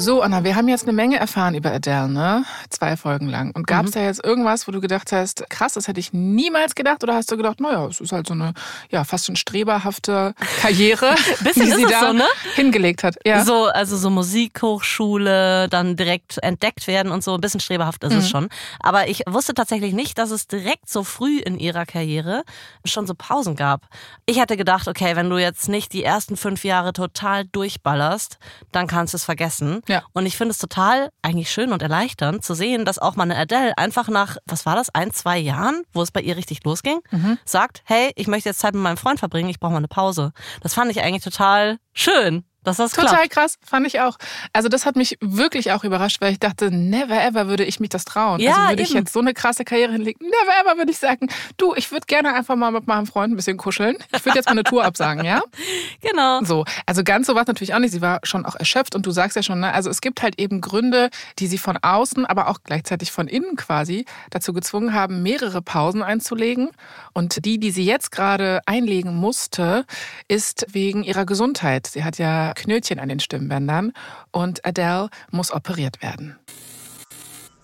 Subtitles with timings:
[0.00, 2.44] So, Anna, wir haben jetzt eine Menge erfahren über Adele, ne?
[2.70, 3.50] Zwei Folgen lang.
[3.50, 3.94] Und gab es Mhm.
[3.98, 7.02] da jetzt irgendwas, wo du gedacht hast, krass, das hätte ich niemals gedacht?
[7.02, 8.54] Oder hast du gedacht, naja, es ist halt so eine,
[8.90, 12.22] ja, fast schon streberhafte Karriere, Bisschen die ist sie da so, ne?
[12.54, 13.16] hingelegt hat.
[13.26, 13.44] Ja.
[13.44, 18.18] So, also so Musikhochschule, dann direkt entdeckt werden und so, ein bisschen streberhaft ist Mhm.
[18.20, 18.48] es schon.
[18.78, 22.44] Aber ich wusste tatsächlich nicht, dass es direkt so früh in ihrer Karriere
[22.84, 23.88] schon so Pausen gab.
[24.26, 28.38] Ich hätte gedacht, okay, wenn du jetzt nicht die ersten fünf Jahre total durchballerst,
[28.70, 29.82] dann kannst du es vergessen.
[29.88, 30.02] Ja.
[30.12, 33.36] Und ich finde es total eigentlich schön und erleichternd zu sehen, dass auch mal eine
[33.36, 37.00] Adele einfach nach, was war das, ein, zwei Jahren, wo es bei ihr richtig losging,
[37.10, 37.38] Mhm.
[37.44, 40.32] sagt, hey, ich möchte jetzt Zeit mit meinem Freund verbringen, ich brauche mal eine Pause.
[40.60, 43.30] Das fand ich eigentlich total schön, dass das Total klappt.
[43.30, 44.18] krass, fand ich auch.
[44.52, 47.90] Also das hat mich wirklich auch überrascht, weil ich dachte, never ever würde ich mich
[47.90, 48.40] das trauen.
[48.40, 51.28] Ja, also würde ich jetzt so eine krasse Karriere hinlegen, never ever würde ich sagen,
[51.56, 53.96] du, ich würde gerne einfach mal mit meinem Freund ein bisschen kuscheln.
[54.14, 55.42] Ich würde jetzt mal eine Tour absagen, ja?
[56.00, 56.42] Genau.
[56.42, 57.92] So, also ganz so war es natürlich auch nicht.
[57.92, 60.38] Sie war schon auch erschöpft und du sagst ja schon, ne, also es gibt halt
[60.38, 65.22] eben Gründe, die sie von außen, aber auch gleichzeitig von innen quasi dazu gezwungen haben,
[65.22, 66.70] mehrere Pausen einzulegen.
[67.12, 69.84] Und die, die sie jetzt gerade einlegen musste,
[70.28, 71.86] ist wegen ihrer Gesundheit.
[71.88, 73.92] Sie hat ja Knötchen an den Stimmbändern
[74.30, 76.36] und Adele muss operiert werden.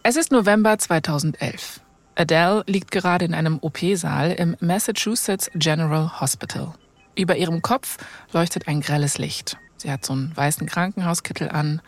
[0.02, 1.80] Es ist November 2011.
[2.16, 6.74] Adele liegt gerade in einem OP-Saal im Massachusetts General Hospital.
[7.16, 7.96] Über ihrem Kopf
[8.32, 9.56] leuchtet ein grelles Licht.
[9.76, 11.80] Sie hat so einen weißen Krankenhauskittel an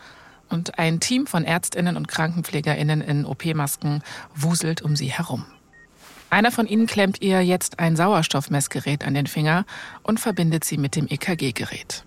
[0.49, 4.01] und ein Team von Ärztinnen und Krankenpflegerinnen in OP-Masken
[4.35, 5.45] wuselt um sie herum.
[6.29, 9.65] Einer von ihnen klemmt ihr jetzt ein Sauerstoffmessgerät an den Finger
[10.03, 12.03] und verbindet sie mit dem EKG-Gerät.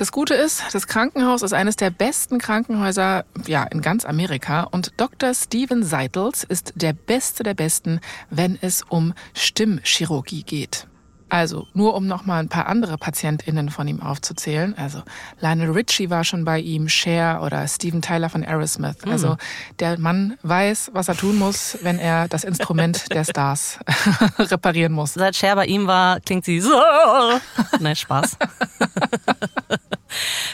[0.00, 4.94] Das Gute ist, das Krankenhaus ist eines der besten Krankenhäuser ja, in ganz Amerika und
[4.96, 5.34] Dr.
[5.34, 10.86] Steven Seitels ist der Beste der Besten, wenn es um Stimmchirurgie geht.
[11.30, 14.76] Also, nur um noch mal ein paar andere PatientInnen von ihm aufzuzählen.
[14.76, 15.02] Also,
[15.40, 18.96] Lionel Richie war schon bei ihm, Cher oder Steven Tyler von Aerosmith.
[19.06, 19.36] Also,
[19.78, 23.78] der Mann weiß, was er tun muss, wenn er das Instrument der Stars
[24.38, 25.14] reparieren muss.
[25.14, 26.80] Seit Cher bei ihm war, klingt sie so.
[27.78, 28.36] Nein, Spaß.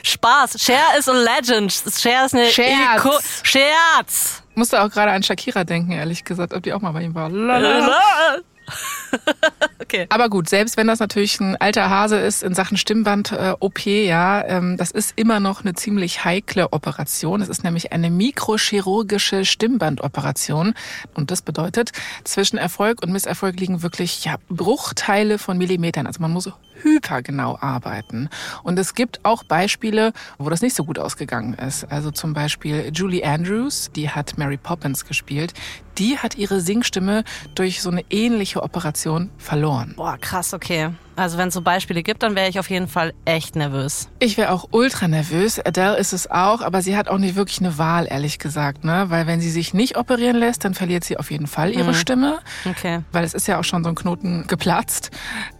[0.02, 0.60] Spaß.
[0.62, 1.72] Cher ist a legend.
[1.72, 2.98] Cher ist eine Scherz.
[2.98, 3.12] Iko
[3.42, 4.42] Scherz.
[4.54, 7.28] Musste auch gerade an Shakira denken, ehrlich gesagt, ob die auch mal bei ihm war.
[7.30, 8.42] Lalala.
[9.78, 10.06] Okay.
[10.08, 14.76] Aber gut, selbst wenn das natürlich ein alter Hase ist in Sachen Stimmband-OP, ja, ähm,
[14.76, 17.40] das ist immer noch eine ziemlich heikle Operation.
[17.40, 20.74] Es ist nämlich eine mikrochirurgische Stimmbandoperation.
[21.14, 21.92] Und das bedeutet,
[22.24, 26.08] zwischen Erfolg und Misserfolg liegen wirklich ja, Bruchteile von Millimetern.
[26.08, 26.50] Also man muss
[26.82, 28.28] hypergenau arbeiten.
[28.62, 31.84] Und es gibt auch Beispiele, wo das nicht so gut ausgegangen ist.
[31.90, 35.52] Also zum Beispiel Julie Andrews, die hat Mary Poppins gespielt.
[35.98, 39.94] Die hat ihre Singstimme durch so eine ähnliche Operation verloren.
[39.96, 40.90] Boah, krass, okay.
[41.16, 44.10] Also wenn es so Beispiele gibt, dann wäre ich auf jeden Fall echt nervös.
[44.18, 45.58] Ich wäre auch ultra nervös.
[45.58, 49.06] Adele ist es auch, aber sie hat auch nicht wirklich eine Wahl, ehrlich gesagt, ne?
[49.08, 52.40] Weil wenn sie sich nicht operieren lässt, dann verliert sie auf jeden Fall ihre Stimme.
[52.66, 53.00] Okay.
[53.12, 55.10] Weil es ist ja auch schon so ein Knoten geplatzt.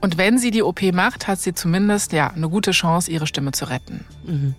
[0.03, 3.53] Und wenn sie die OP macht, hat sie zumindest ja eine gute Chance, ihre Stimme
[3.53, 4.05] zu retten.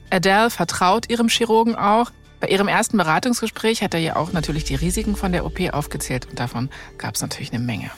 [0.09, 2.11] Adele vertraut ihrem Chirurgen auch.
[2.39, 6.27] Bei ihrem ersten Beratungsgespräch hat er ihr auch natürlich die Risiken von der OP aufgezählt
[6.29, 7.89] und davon gab es natürlich eine Menge.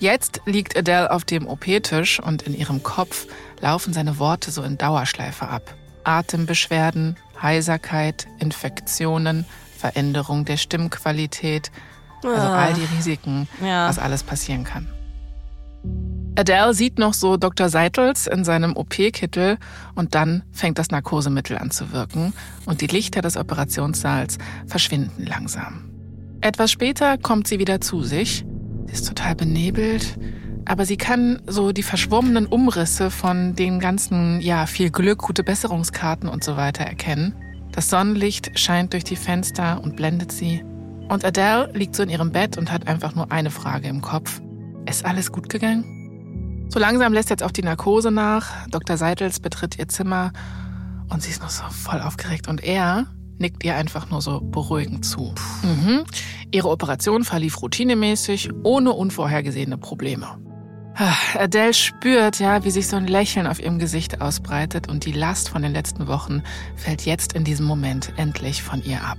[0.00, 3.26] Jetzt liegt Adele auf dem OP-Tisch und in ihrem Kopf
[3.60, 5.74] laufen seine Worte so in Dauerschleife ab.
[6.04, 9.44] Atembeschwerden, Heiserkeit, Infektionen,
[9.78, 11.70] Veränderung der Stimmqualität,
[12.24, 13.88] also all die Risiken, Ja.
[13.88, 14.88] was alles passieren kann.
[16.34, 17.68] Adele sieht noch so Dr.
[17.68, 19.58] Seitels in seinem OP-Kittel
[19.94, 22.32] und dann fängt das Narkosemittel an zu wirken
[22.64, 25.90] und die Lichter des Operationssaals verschwinden langsam.
[26.40, 28.46] Etwas später kommt sie wieder zu sich.
[28.86, 30.18] Sie ist total benebelt,
[30.64, 36.28] aber sie kann so die verschwommenen Umrisse von den ganzen, ja, viel Glück, gute Besserungskarten
[36.28, 37.34] und so weiter erkennen.
[37.72, 40.64] Das Sonnenlicht scheint durch die Fenster und blendet sie.
[41.08, 44.40] Und Adele liegt so in ihrem Bett und hat einfach nur eine Frage im Kopf.
[44.88, 46.68] Ist alles gut gegangen?
[46.68, 48.66] So langsam lässt jetzt auch die Narkose nach.
[48.68, 48.96] Dr.
[48.96, 50.32] Seitels betritt ihr Zimmer
[51.10, 52.48] und sie ist noch so voll aufgeregt.
[52.48, 53.06] Und er
[53.38, 55.34] nickt ihr einfach nur so beruhigend zu.
[55.62, 56.04] Mhm.
[56.50, 60.38] Ihre Operation verlief routinemäßig, ohne unvorhergesehene Probleme.
[60.94, 65.12] Ah, Adele spürt, ja, wie sich so ein Lächeln auf ihrem Gesicht ausbreitet und die
[65.12, 66.42] Last von den letzten Wochen
[66.76, 69.18] fällt jetzt in diesem Moment endlich von ihr ab.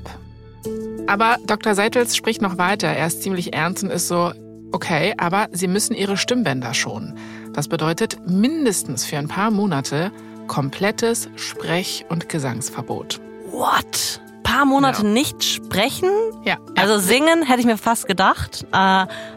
[1.07, 1.75] Aber Dr.
[1.75, 2.87] Seitels spricht noch weiter.
[2.87, 4.31] Er ist ziemlich ernst und ist so,
[4.73, 7.17] okay, aber Sie müssen Ihre Stimmbänder schonen.
[7.53, 10.11] Das bedeutet mindestens für ein paar Monate
[10.47, 13.21] komplettes Sprech- und Gesangsverbot.
[13.51, 14.19] What?
[14.43, 15.07] Paar Monate Ja.
[15.09, 16.09] nicht sprechen?
[16.43, 18.65] Ja, Also singen hätte ich mir fast gedacht.
[18.73, 18.75] Äh,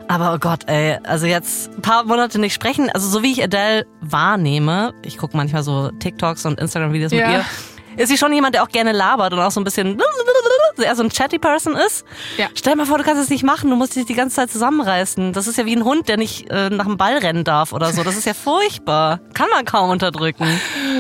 [0.09, 2.91] aber oh Gott, ey, also jetzt ein paar Monate nicht sprechen.
[2.93, 7.27] Also so wie ich Adele wahrnehme, ich gucke manchmal so TikToks und Instagram-Videos Ja.
[7.29, 7.45] mit ihr,
[8.03, 9.97] ist sie schon jemand, der auch gerne labert und auch so ein bisschen
[10.83, 12.05] eher so ein chatty Person ist.
[12.37, 12.49] Ja.
[12.55, 14.51] Stell dir mal vor, du kannst es nicht machen, du musst dich die ganze Zeit
[14.51, 15.33] zusammenreißen.
[15.33, 17.93] Das ist ja wie ein Hund, der nicht äh, nach dem Ball rennen darf oder
[17.93, 18.03] so.
[18.03, 19.21] Das ist ja furchtbar.
[19.35, 20.47] Kann man kaum unterdrücken.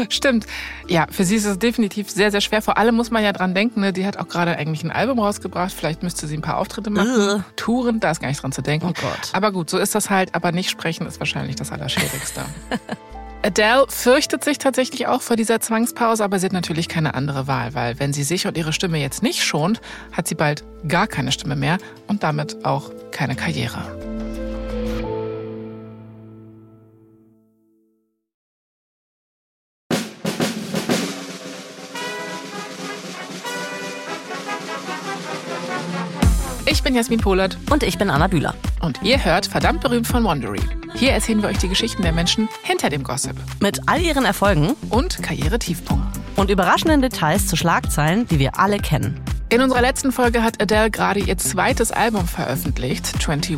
[0.08, 0.46] Stimmt.
[0.88, 2.62] Ja, für sie ist es definitiv sehr, sehr schwer.
[2.62, 3.93] Vor allem muss man ja dran denken, ne?
[3.93, 5.73] die hat auch gerade eigentlich ein Album rausgebracht.
[5.73, 7.11] Vielleicht müsste sie ein paar Auftritte machen.
[7.17, 7.44] Ugh.
[7.56, 8.87] Touren, da ist gar nicht dran zu denken.
[8.88, 9.31] Oh Gott.
[9.32, 10.34] Aber gut, so ist das halt.
[10.34, 12.43] Aber nicht sprechen ist wahrscheinlich das Allerschwierigste.
[13.43, 17.75] Adele fürchtet sich tatsächlich auch vor dieser Zwangspause, aber sie hat natürlich keine andere Wahl,
[17.75, 19.81] weil wenn sie sich und ihre Stimme jetzt nicht schont,
[20.12, 21.79] hat sie bald gar keine Stimme mehr
[22.09, 24.06] und damit auch keine Karriere.
[36.97, 38.55] Jasmin Polat Und ich bin Anna Bühler.
[38.81, 40.61] und ihr hört verdammt berühmt von Wondery.
[40.95, 44.75] Hier erzählen wir euch die Geschichten der Menschen hinter dem Gossip Mit all ihren Erfolgen
[44.89, 46.23] und Karriere-Tiefpunkten.
[46.37, 49.21] und überraschenden Details zu Schlagzeilen, die wir alle kennen.
[49.49, 53.57] In unserer letzten Folge hat Adele gerade ihr zweites Album veröffentlicht, 21.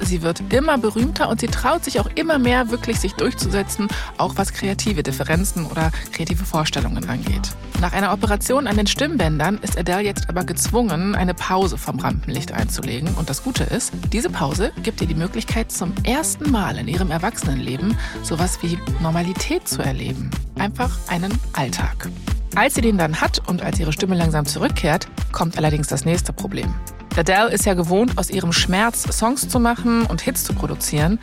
[0.00, 3.86] Sie wird immer berühmter und sie traut sich auch immer mehr, wirklich sich durchzusetzen,
[4.16, 7.50] auch was kreative Differenzen oder kreative Vorstellungen angeht.
[7.80, 12.50] Nach einer Operation an den Stimmbändern ist Adele jetzt aber gezwungen, eine Pause vom Rampenlicht
[12.50, 13.14] einzulegen.
[13.14, 17.12] Und das Gute ist, diese Pause gibt ihr die Möglichkeit, zum ersten Mal in ihrem
[17.12, 20.32] Erwachsenenleben sowas wie Normalität zu erleben.
[20.58, 22.08] Einfach einen Alltag.
[22.56, 26.32] Als sie den dann hat und als ihre Stimme langsam zurückkehrt, kommt allerdings das nächste
[26.32, 26.74] Problem.
[27.16, 31.18] Adele ist ja gewohnt, aus ihrem Schmerz Songs zu machen und Hits zu produzieren.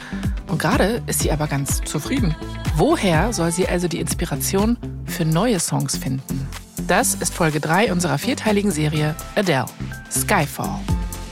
[0.47, 2.35] Und gerade ist sie aber ganz zufrieden.
[2.75, 6.47] Woher soll sie also die Inspiration für neue Songs finden?
[6.87, 9.65] Das ist Folge 3 unserer vierteiligen Serie Adele,
[10.11, 10.79] Skyfall.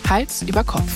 [0.09, 0.91] Hals über Kopf.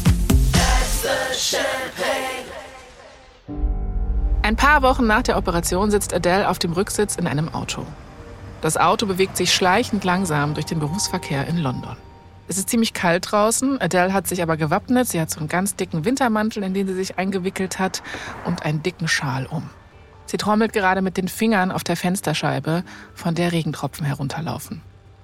[4.42, 7.86] Ein paar Wochen nach der Operation sitzt Adele auf dem Rücksitz in einem Auto.
[8.62, 11.96] Das Auto bewegt sich schleichend langsam durch den Berufsverkehr in London.
[12.48, 13.82] Es ist ziemlich kalt draußen.
[13.82, 15.08] Adele hat sich aber gewappnet.
[15.08, 18.02] Sie hat so einen ganz dicken Wintermantel, in den sie sich eingewickelt hat,
[18.46, 19.70] und einen dicken Schal um.
[20.26, 22.84] Sie trommelt gerade mit den Fingern auf der Fensterscheibe,
[23.14, 24.82] von der Regentropfen herunterlaufen.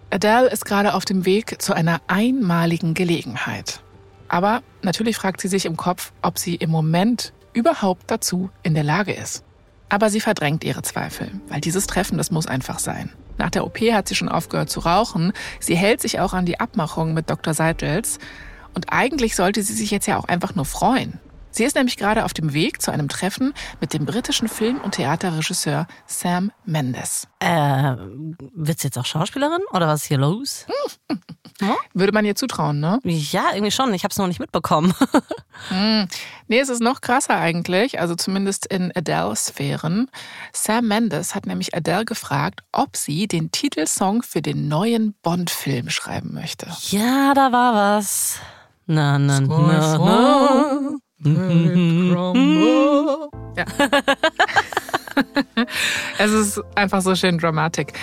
[0.09, 3.81] Adele ist gerade auf dem Weg zu einer einmaligen Gelegenheit.
[4.27, 8.83] Aber natürlich fragt sie sich im Kopf, ob sie im Moment überhaupt dazu in der
[8.83, 9.43] Lage ist.
[9.89, 13.11] Aber sie verdrängt ihre Zweifel, weil dieses Treffen, das muss einfach sein.
[13.37, 15.33] Nach der OP hat sie schon aufgehört zu rauchen.
[15.59, 17.53] Sie hält sich auch an die Abmachung mit Dr.
[17.53, 18.19] Seidels.
[18.73, 21.19] Und eigentlich sollte sie sich jetzt ja auch einfach nur freuen.
[21.51, 24.95] Sie ist nämlich gerade auf dem Weg zu einem Treffen mit dem britischen Film- und
[24.95, 27.27] Theaterregisseur Sam Mendes.
[27.39, 27.95] Äh,
[28.55, 30.65] wird sie jetzt auch Schauspielerin oder was ist hier los?
[31.93, 32.99] Würde man ihr zutrauen, ne?
[33.03, 33.93] Ja, irgendwie schon.
[33.93, 34.93] Ich habe es noch nicht mitbekommen.
[35.69, 36.07] Hm.
[36.47, 40.09] Nee, es ist noch krasser eigentlich, also zumindest in Adele-Sphären.
[40.51, 46.33] Sam Mendes hat nämlich Adele gefragt, ob sie den Titelsong für den neuen Bond-Film schreiben
[46.33, 46.65] möchte.
[46.89, 48.39] ja, da war was.
[48.87, 50.79] Na, na, na, na.
[53.55, 53.65] Ja.
[56.17, 57.93] es ist einfach so schön dramatic.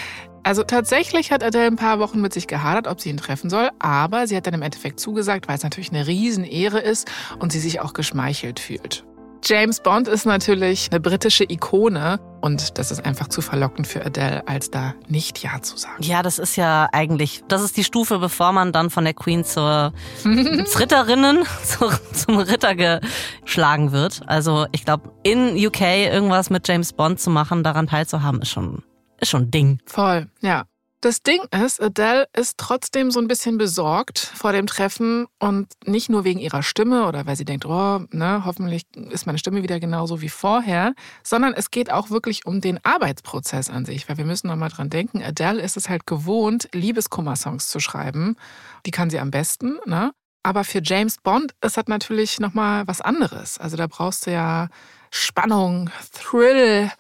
[0.42, 3.70] Also tatsächlich hat Adele ein paar Wochen mit sich gehadert, ob sie ihn treffen soll,
[3.78, 7.60] aber sie hat dann im Endeffekt zugesagt, weil es natürlich eine Riesenehre ist und sie
[7.60, 9.04] sich auch geschmeichelt fühlt.
[9.42, 14.46] James Bond ist natürlich eine britische Ikone und das ist einfach zu verlockend für Adele,
[14.46, 16.02] als da nicht Ja zu sagen.
[16.02, 19.44] Ja, das ist ja eigentlich, das ist die Stufe, bevor man dann von der Queen
[19.44, 19.92] zur
[20.25, 24.20] Ritterinnen, zur, zum Ritter geschlagen wird.
[24.26, 28.82] Also ich glaube, in UK irgendwas mit James Bond zu machen, daran teilzuhaben, ist schon,
[29.21, 29.79] ist schon ein Ding.
[29.87, 30.65] Voll, ja.
[31.03, 36.11] Das Ding ist, Adele ist trotzdem so ein bisschen besorgt vor dem Treffen und nicht
[36.11, 39.81] nur wegen ihrer Stimme oder weil sie denkt, oh, ne, hoffentlich ist meine Stimme wieder
[39.81, 44.27] genauso wie vorher, sondern es geht auch wirklich um den Arbeitsprozess an sich, weil wir
[44.27, 48.37] müssen noch mal dran denken, Adele ist es halt gewohnt, Liebeskummer-Songs zu schreiben.
[48.85, 50.12] Die kann sie am besten, ne?
[50.43, 53.59] Aber für James Bond ist das natürlich noch mal was anderes.
[53.59, 54.69] Also da brauchst du ja
[55.11, 56.90] Spannung, Thrill,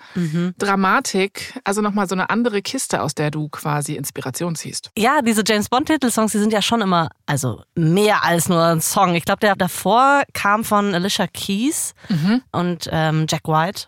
[0.58, 4.90] Dramatik, also noch mal so eine andere Kiste, aus der du quasi Inspiration ziehst.
[4.98, 9.14] Ja, diese James Bond-Titelsongs, die sind ja schon immer, also mehr als nur ein Song.
[9.14, 11.94] Ich glaube, der davor kam von Alicia Keys
[12.52, 13.86] und ähm, Jack White.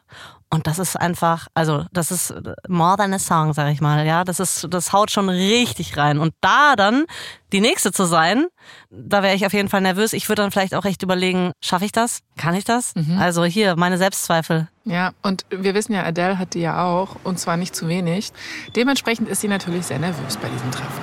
[0.53, 2.35] Und das ist einfach, also das ist
[2.69, 4.05] more than a song, sag ich mal.
[4.05, 6.19] Ja, das ist, das haut schon richtig rein.
[6.19, 7.07] Und da dann
[7.53, 8.49] die nächste zu sein,
[8.91, 10.13] da wäre ich auf jeden Fall nervös.
[10.13, 12.21] Ich würde dann vielleicht auch echt überlegen, schaffe ich das?
[12.37, 12.93] Kann ich das?
[13.19, 14.69] Also hier meine Selbstzweifel.
[14.85, 18.31] Ja, und wir wissen ja, Adele hat die ja auch, und zwar nicht zu wenig.
[18.77, 21.01] Dementsprechend ist sie natürlich sehr nervös bei diesem Treffen.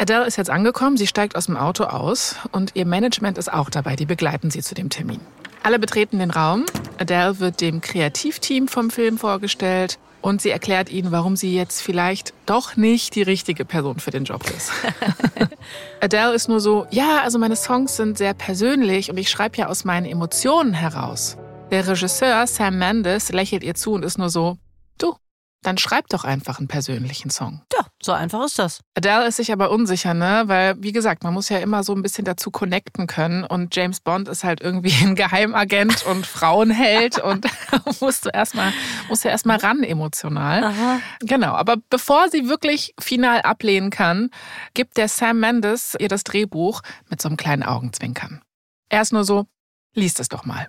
[0.00, 3.70] Adele ist jetzt angekommen, sie steigt aus dem Auto aus und ihr Management ist auch
[3.70, 5.20] dabei, die begleiten sie zu dem Termin.
[5.62, 6.64] Alle betreten den Raum.
[6.98, 12.34] Adele wird dem Kreativteam vom Film vorgestellt und sie erklärt ihnen, warum sie jetzt vielleicht
[12.46, 14.70] doch nicht die richtige Person für den Job ist.
[16.00, 19.68] Adele ist nur so, ja, also meine Songs sind sehr persönlich und ich schreibe ja
[19.68, 21.36] aus meinen Emotionen heraus.
[21.70, 24.58] Der Regisseur Sam Mendes lächelt ihr zu und ist nur so,
[25.62, 27.62] dann schreib doch einfach einen persönlichen Song.
[27.72, 28.80] Ja, so einfach ist das.
[28.94, 30.44] Adele ist sich aber unsicher, ne?
[30.46, 33.44] Weil, wie gesagt, man muss ja immer so ein bisschen dazu connecten können.
[33.44, 37.46] Und James Bond ist halt irgendwie ein Geheimagent und Frauenheld und
[38.00, 38.72] musst du erstmal,
[39.08, 40.64] musst ja erstmal ran emotional.
[40.64, 41.00] Aha.
[41.20, 41.52] Genau.
[41.52, 44.30] Aber bevor sie wirklich final ablehnen kann,
[44.74, 48.40] gibt der Sam Mendes ihr das Drehbuch mit so einem kleinen Augenzwinkern.
[48.88, 49.46] Er ist nur so,
[49.94, 50.68] liest es doch mal.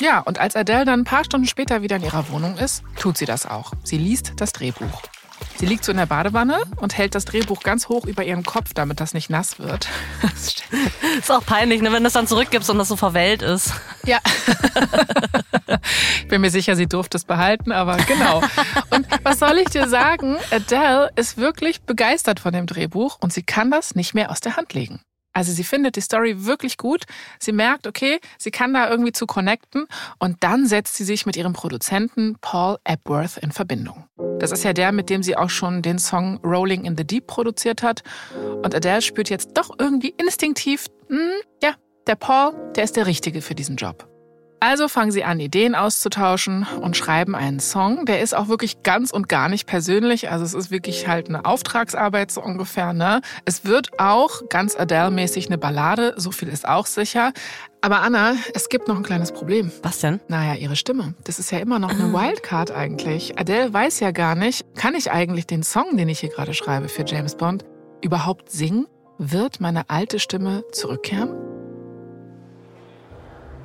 [0.00, 3.16] Ja, und als Adele dann ein paar Stunden später wieder in ihrer Wohnung ist, tut
[3.16, 3.72] sie das auch.
[3.84, 5.02] Sie liest das Drehbuch.
[5.56, 8.74] Sie liegt so in der Badewanne und hält das Drehbuch ganz hoch über ihren Kopf,
[8.74, 9.88] damit das nicht nass wird.
[11.18, 13.72] ist auch peinlich, ne, wenn du es dann zurückgibst und das so verwellt ist.
[14.04, 14.18] Ja.
[16.20, 18.42] ich bin mir sicher, sie durfte es behalten, aber genau.
[18.90, 20.36] Und was soll ich dir sagen?
[20.50, 24.56] Adele ist wirklich begeistert von dem Drehbuch und sie kann das nicht mehr aus der
[24.56, 25.00] Hand legen.
[25.34, 27.04] Also sie findet die Story wirklich gut.
[27.38, 29.86] Sie merkt, okay, sie kann da irgendwie zu connecten
[30.18, 34.04] und dann setzt sie sich mit ihrem Produzenten Paul Epworth in Verbindung.
[34.38, 37.26] Das ist ja der, mit dem sie auch schon den Song Rolling in the Deep
[37.26, 38.02] produziert hat.
[38.62, 41.30] Und Adele spürt jetzt doch irgendwie instinktiv, mh, hm,
[41.62, 41.74] ja,
[42.06, 44.13] der Paul, der ist der Richtige für diesen Job.
[44.66, 48.06] Also fangen sie an, Ideen auszutauschen und schreiben einen Song.
[48.06, 50.30] Der ist auch wirklich ganz und gar nicht persönlich.
[50.30, 52.94] Also es ist wirklich halt eine Auftragsarbeit so ungefähr.
[52.94, 53.20] Ne?
[53.44, 57.34] Es wird auch ganz Adele-mäßig eine Ballade, so viel ist auch sicher.
[57.82, 59.70] Aber Anna, es gibt noch ein kleines Problem.
[59.82, 60.18] Was denn?
[60.28, 61.12] Naja, ihre Stimme.
[61.24, 63.38] Das ist ja immer noch eine Wildcard eigentlich.
[63.38, 66.88] Adele weiß ja gar nicht, kann ich eigentlich den Song, den ich hier gerade schreibe
[66.88, 67.66] für James Bond,
[68.00, 68.86] überhaupt singen?
[69.18, 71.53] Wird meine alte Stimme zurückkehren?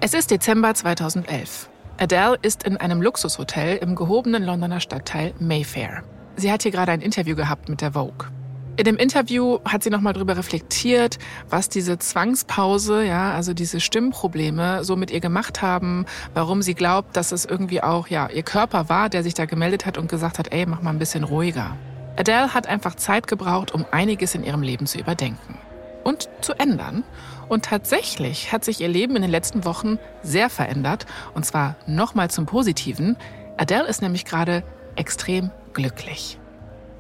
[0.02, 1.70] Es ist Dezember 2011.
[1.98, 6.04] Adele ist in einem Luxushotel im gehobenen Londoner Stadtteil Mayfair.
[6.38, 8.30] Sie hat hier gerade ein Interview gehabt mit der Vogue.
[8.78, 14.86] In dem Interview hat sie nochmal darüber reflektiert, was diese Zwangspause, ja, also diese Stimmprobleme
[14.86, 18.88] so mit ihr gemacht haben, warum sie glaubt, dass es irgendwie auch, ja, ihr Körper
[18.88, 21.76] war, der sich da gemeldet hat und gesagt hat, ey, mach mal ein bisschen ruhiger.
[22.16, 25.58] Adele hat einfach Zeit gebraucht, um einiges in ihrem Leben zu überdenken
[26.06, 27.04] und zu ändern.
[27.50, 31.06] Und tatsächlich hat sich ihr Leben in den letzten Wochen sehr verändert.
[31.34, 33.18] Und zwar nochmal zum Positiven.
[33.58, 34.64] Adele ist nämlich gerade
[34.96, 36.40] extrem glücklich.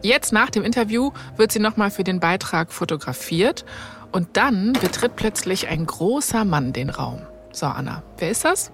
[0.02, 3.64] Jetzt nach dem Interview wird sie nochmal für den Beitrag fotografiert.
[4.12, 7.22] Und dann betritt plötzlich ein großer Mann den Raum.
[7.52, 8.72] So, Anna, wer ist das?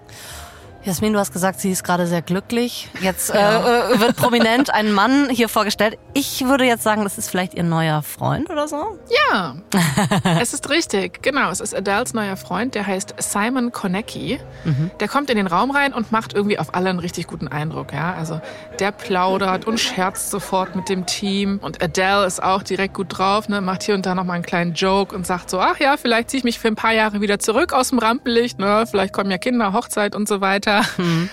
[0.86, 2.88] Jasmin, du hast gesagt, sie ist gerade sehr glücklich.
[3.00, 5.98] Jetzt äh, äh, wird prominent ein Mann hier vorgestellt.
[6.14, 8.96] Ich würde jetzt sagen, das ist vielleicht ihr neuer Freund oder so?
[9.32, 9.56] Ja,
[10.40, 11.24] es ist richtig.
[11.24, 14.38] Genau, es ist Adels neuer Freund, der heißt Simon Konecki.
[14.64, 14.92] Mhm.
[15.00, 17.92] Der kommt in den Raum rein und macht irgendwie auf alle einen richtig guten Eindruck.
[17.92, 18.14] Ja?
[18.14, 18.40] Also
[18.78, 21.58] der plaudert und scherzt sofort mit dem Team.
[21.62, 23.60] Und Adele ist auch direkt gut drauf, ne?
[23.60, 26.38] macht hier und da nochmal einen kleinen Joke und sagt so, ach ja, vielleicht ziehe
[26.38, 28.60] ich mich für ein paar Jahre wieder zurück aus dem Rampenlicht.
[28.60, 28.84] Ne?
[28.88, 30.75] Vielleicht kommen ja Kinder, Hochzeit und so weiter.
[30.98, 31.28] Mhm.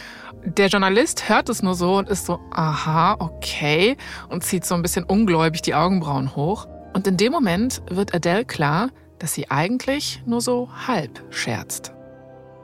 [0.46, 3.96] Der Journalist hört es nur so und ist so, aha, okay,
[4.30, 6.68] und zieht so ein bisschen ungläubig die Augenbrauen hoch.
[6.94, 11.93] Und in dem Moment wird Adele klar, dass sie eigentlich nur so halb scherzt.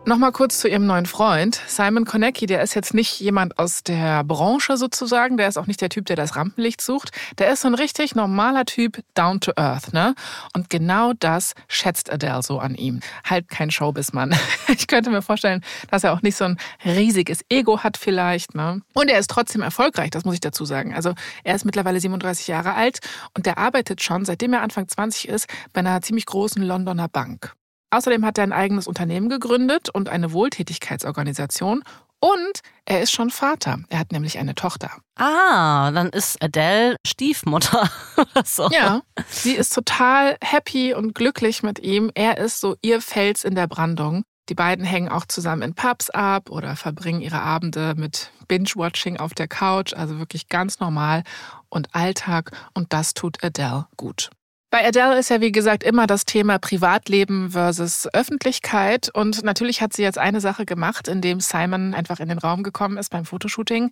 [0.10, 1.62] Nochmal kurz zu ihrem neuen Freund.
[1.68, 5.38] Simon Konecki, der ist jetzt nicht jemand aus der Branche sozusagen.
[5.38, 7.12] Der ist auch nicht der Typ, der das Rampenlicht sucht.
[7.38, 10.16] Der ist so ein richtig normaler Typ, down to earth, ne?
[10.56, 13.02] Und genau das schätzt Adele so an ihm.
[13.24, 14.36] Halt kein Showbizmann.
[14.68, 18.82] Ich könnte mir vorstellen, dass er auch nicht so ein riesiges Ego hat vielleicht, ne?
[18.94, 20.96] Und er ist trotzdem erfolgreich, das muss ich dazu sagen.
[20.96, 21.14] Also
[21.44, 23.00] er ist mittlerweile 37 Jahre alt
[23.36, 27.54] und der arbeitet schon, seitdem er Anfang 20 ist, bei einer ziemlich großen Londoner Bank.
[27.92, 31.84] Außerdem hat er ein eigenes Unternehmen gegründet und eine Wohltätigkeitsorganisation.
[32.22, 33.80] Und er ist schon Vater.
[33.90, 34.92] Er hat nämlich eine Tochter.
[35.16, 38.70] Ah, dann ist Adele Stiefmutter oder so.
[38.72, 42.12] Ja, sie ist total happy und glücklich mit ihm.
[42.16, 44.24] Er ist so ihr Fels in der Brandung.
[44.50, 49.34] Die beiden hängen auch zusammen in Pubs ab oder verbringen ihre Abende mit Binge-Watching auf
[49.34, 49.94] der Couch.
[49.94, 51.24] Also wirklich ganz normal
[51.70, 52.52] und Alltag.
[52.74, 54.32] Und das tut Adele gut.
[54.72, 59.10] Bei Adele ist ja, wie gesagt, immer das Thema Privatleben versus Öffentlichkeit.
[59.12, 62.98] Und natürlich hat sie jetzt eine Sache gemacht, indem Simon einfach in den Raum gekommen
[62.98, 63.90] ist beim Fotoshooting.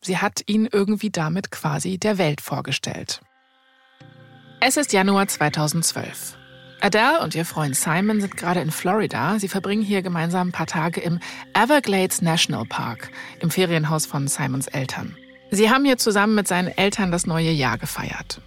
[0.00, 3.20] Sie hat ihn irgendwie damit quasi der Welt vorgestellt.
[4.60, 6.36] Es ist Januar 2012.
[6.80, 9.38] Adele und ihr Freund Simon sind gerade in Florida.
[9.38, 11.20] Sie verbringen hier gemeinsam ein paar Tage im
[11.52, 13.10] Everglades National Park,
[13.40, 15.16] im Ferienhaus von Simons Eltern.
[15.50, 18.40] Sie haben hier zusammen mit seinen Eltern das neue Jahr gefeiert.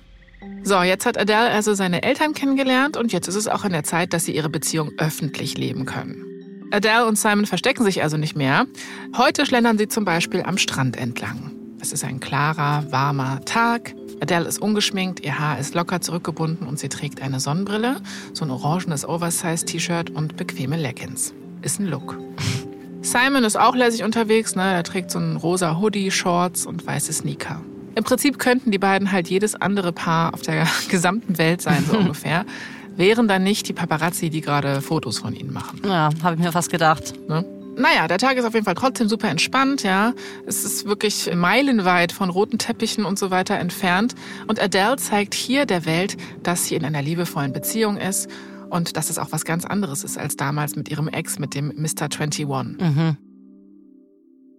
[0.64, 3.84] So, jetzt hat Adele also seine Eltern kennengelernt und jetzt ist es auch an der
[3.84, 6.26] Zeit, dass sie ihre Beziehung öffentlich leben können.
[6.72, 8.66] Adele und Simon verstecken sich also nicht mehr.
[9.18, 11.52] Heute schlendern sie zum Beispiel am Strand entlang.
[11.82, 13.96] Es ist ein klarer, warmer Tag.
[14.22, 17.98] Adele ist ungeschminkt, ihr Haar ist locker zurückgebunden und sie trägt eine Sonnenbrille,
[18.34, 21.34] so ein orangenes Oversize-T-Shirt und bequeme Leggings.
[21.64, 22.18] Ist ein Look.
[23.02, 24.62] Simon ist auch lässig unterwegs, ne?
[24.62, 27.62] Er trägt so einen rosa Hoodie, Shorts und weiße Sneaker.
[27.96, 31.98] Im Prinzip könnten die beiden halt jedes andere Paar auf der gesamten Welt sein, so
[31.98, 32.46] ungefähr.
[32.96, 35.82] Wären dann nicht die Paparazzi, die gerade Fotos von ihnen machen.
[35.86, 37.14] Ja, habe ich mir fast gedacht.
[37.28, 37.46] Ne?
[37.78, 40.14] Naja, der Tag ist auf jeden Fall trotzdem super entspannt, ja.
[40.46, 44.14] Es ist wirklich meilenweit von roten Teppichen und so weiter entfernt.
[44.48, 48.30] Und Adele zeigt hier der Welt, dass sie in einer liebevollen Beziehung ist
[48.70, 51.68] und dass es auch was ganz anderes ist als damals mit ihrem Ex, mit dem
[51.68, 52.04] Mr.
[52.04, 52.46] 21.
[52.46, 53.18] Mhm.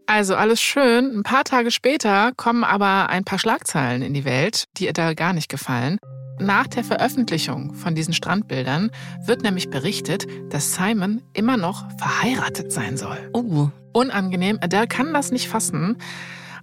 [0.06, 1.18] Also alles schön.
[1.18, 5.32] Ein paar Tage später kommen aber ein paar Schlagzeilen in die Welt, die Adele gar
[5.32, 5.98] nicht gefallen.
[6.38, 8.90] Nach der Veröffentlichung von diesen Strandbildern
[9.26, 13.18] wird nämlich berichtet, dass Simon immer noch verheiratet sein soll.
[13.34, 13.68] Uh.
[13.92, 14.58] Unangenehm.
[14.60, 15.98] Adele kann das nicht fassen.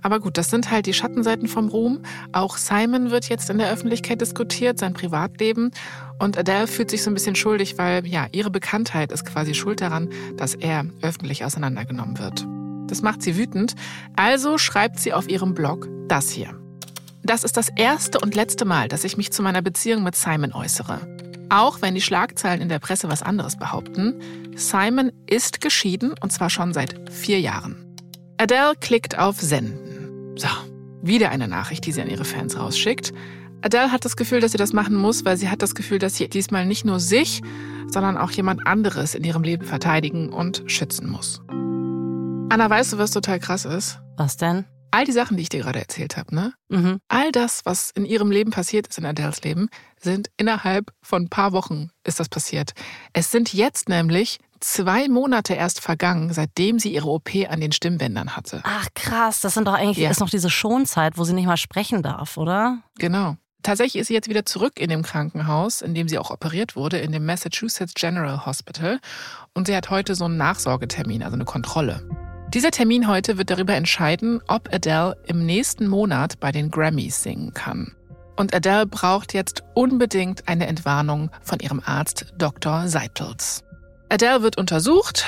[0.02, 2.02] Aber gut, das sind halt die Schattenseiten vom Ruhm.
[2.32, 5.72] Auch Simon wird jetzt in der Öffentlichkeit diskutiert, sein Privatleben.
[6.20, 9.82] Und Adele fühlt sich so ein bisschen schuldig, weil ja, ihre Bekanntheit ist quasi schuld
[9.82, 12.46] daran, dass er öffentlich auseinandergenommen wird.
[12.90, 13.76] Das macht sie wütend.
[14.16, 16.60] Also schreibt sie auf ihrem Blog das hier.
[17.24, 20.54] Das ist das erste und letzte Mal, dass ich mich zu meiner Beziehung mit Simon
[20.54, 21.00] äußere.
[21.50, 24.20] Auch wenn die Schlagzeilen in der Presse was anderes behaupten,
[24.56, 27.96] Simon ist geschieden und zwar schon seit vier Jahren.
[28.38, 30.38] Adele klickt auf Senden.
[30.38, 30.48] So,
[31.02, 33.14] wieder eine Nachricht, die sie an ihre Fans rausschickt.
[33.62, 36.16] Adele hat das Gefühl, dass sie das machen muss, weil sie hat das Gefühl, dass
[36.16, 37.42] sie diesmal nicht nur sich,
[37.88, 41.42] sondern auch jemand anderes in ihrem Leben verteidigen und schützen muss.
[42.50, 44.00] Anna, weißt du, was total krass ist?
[44.18, 44.66] Was denn?
[44.92, 46.54] all die Sachen, die ich dir gerade erzählt habe, ne?
[46.70, 47.00] Mhm.
[47.08, 51.30] All das, was in ihrem Leben passiert ist, in Adeles Leben, sind innerhalb von ein
[51.30, 52.74] paar Wochen ist das passiert.
[53.14, 58.36] Es sind jetzt nämlich zwei Monate erst vergangen, seitdem sie ihre OP an den Stimmbändern
[58.36, 58.62] hatte.
[58.64, 60.10] Ach krass, das sind doch eigentlich Ja.
[60.10, 62.80] ist noch diese Schonzeit, wo sie nicht mal sprechen darf, oder?
[62.98, 63.38] Genau.
[63.62, 66.98] Tatsächlich ist sie jetzt wieder zurück in dem Krankenhaus, in dem sie auch operiert wurde,
[66.98, 69.00] in dem Massachusetts General Hospital.
[69.54, 72.08] Und sie hat heute so einen Nachsorgetermin, also eine Kontrolle.
[72.56, 77.54] Dieser Termin heute wird darüber entscheiden, ob Adele im nächsten Monat bei den Grammys singen
[77.54, 77.96] kann.
[78.38, 82.88] Und Adele braucht jetzt unbedingt eine Entwarnung von ihrem Arzt Dr.
[82.88, 83.64] Seitels.
[84.10, 85.28] Adele wird untersucht,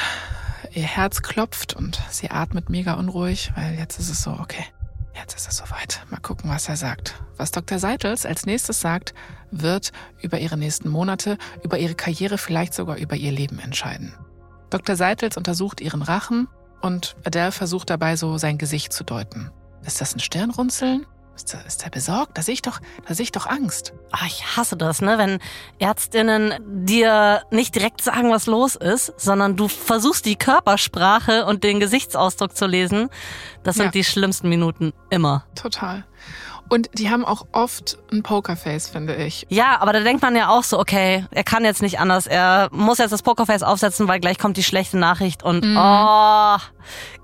[0.74, 4.66] ihr Herz klopft und sie atmet mega unruhig, weil jetzt ist es so, okay,
[5.14, 6.04] jetzt ist es soweit.
[6.10, 7.22] Mal gucken, was er sagt.
[7.38, 7.78] Was Dr.
[7.78, 9.14] Seitels als nächstes sagt,
[9.52, 9.92] wird
[10.24, 14.12] über ihre nächsten Monate, über ihre Karriere, vielleicht sogar über ihr Leben entscheiden.
[14.72, 14.96] Dr.
[14.96, 16.48] Seitels untersucht ihren Rachen
[16.82, 19.52] und Adele versucht dabei so sein Gesicht zu deuten.
[19.86, 21.06] Ist das ein Stirnrunzeln?
[21.36, 22.38] Ist er, ist er besorgt?
[22.38, 23.94] Da sehe ich doch, da sehe ich doch Angst.
[24.12, 25.18] Ah, ich hasse das, ne?
[25.18, 25.40] Wenn
[25.80, 31.80] Ärztinnen dir nicht direkt sagen, was los ist, sondern du versuchst die Körpersprache und den
[31.80, 33.10] Gesichtsausdruck zu lesen.
[33.64, 33.92] Das sind Ja.
[33.92, 35.46] die schlimmsten Minuten immer.
[35.56, 36.06] Total.
[36.72, 39.46] Und die haben auch oft ein Pokerface, finde ich.
[39.50, 42.28] Ja, aber da denkt man ja auch so, okay, er kann jetzt nicht anders.
[42.28, 45.76] Er muss jetzt das Pokerface aufsetzen, weil gleich kommt die schlechte Nachricht und Mhm.
[45.78, 46.58] oh,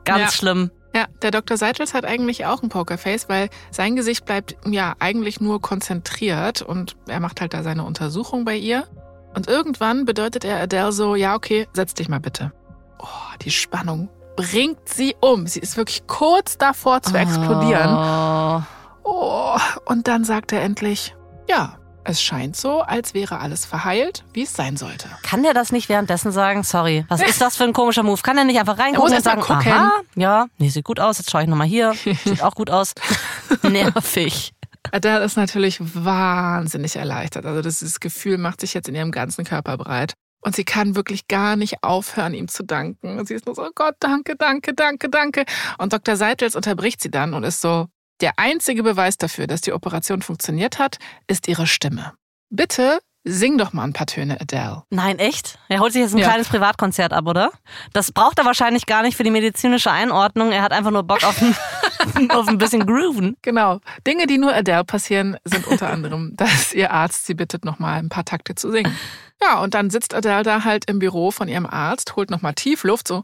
[0.04, 0.32] ganz Ja.
[0.32, 0.70] schlimm.
[0.94, 1.56] Ja, der Dr.
[1.56, 6.98] Seitels hat eigentlich auch ein Pokerface, weil sein Gesicht bleibt ja eigentlich nur konzentriert und
[7.08, 8.86] er macht halt da seine Untersuchung bei ihr.
[9.34, 12.52] Und irgendwann bedeutet er Adele so, ja, okay, setz dich mal bitte.
[13.00, 13.06] Oh,
[13.44, 15.48] die Spannung bringt sie um.
[15.48, 17.96] Sie ist wirklich kurz davor zu explodieren.
[17.96, 18.62] Oh.
[19.10, 21.16] Oh, und dann sagt er endlich,
[21.48, 25.08] ja, es scheint so, als wäre alles verheilt, wie es sein sollte.
[25.24, 26.64] Kann der das nicht währenddessen sagen?
[26.64, 28.22] Sorry, was ist das für ein komischer Move?
[28.22, 29.72] Kann er nicht einfach reingucken und sagen, gucken.
[29.72, 31.94] aha, ja, nee, sieht gut aus, jetzt schaue ich nochmal hier,
[32.26, 32.96] sieht auch gut aus.
[33.64, 34.52] Nervig.
[34.92, 37.46] Adele ist natürlich wahnsinnig erleichtert.
[37.46, 40.16] Also dieses Gefühl macht sich jetzt in ihrem ganzen Körper breit.
[40.42, 43.20] Und sie kann wirklich gar nicht aufhören, ihm zu danken.
[43.20, 45.46] Und sie ist nur so, oh Gott, danke, danke, danke, danke.
[45.78, 46.18] Und Dr.
[46.18, 47.88] Seitels unterbricht sie dann und ist so,
[48.22, 52.14] der einzige Beweis dafür, dass die Operation funktioniert hat, ist ihre Stimme.
[52.50, 53.00] Bitte
[53.30, 54.84] sing doch mal ein paar Töne, Adele.
[54.90, 55.60] Nein, echt?
[55.68, 56.30] Er holt sich jetzt ein Ja.
[56.30, 57.52] kleines Privatkonzert ab, oder?
[57.92, 60.54] Das braucht er wahrscheinlich gar nicht für die medizinische Einordnung.
[60.54, 61.54] Er hat einfach nur Bock auf ein,
[62.32, 63.36] auf ein bisschen Grooven.
[63.42, 63.82] Genau.
[64.08, 68.08] Dinge, die nur Adele passieren, sind unter anderem, dass ihr Arzt sie bittet, nochmal ein
[68.08, 68.96] paar Takte zu singen.
[69.42, 73.10] Ja, und dann sitzt Adele da halt im Büro von ihrem Arzt, holt nochmal Tiefluft
[73.10, 73.24] so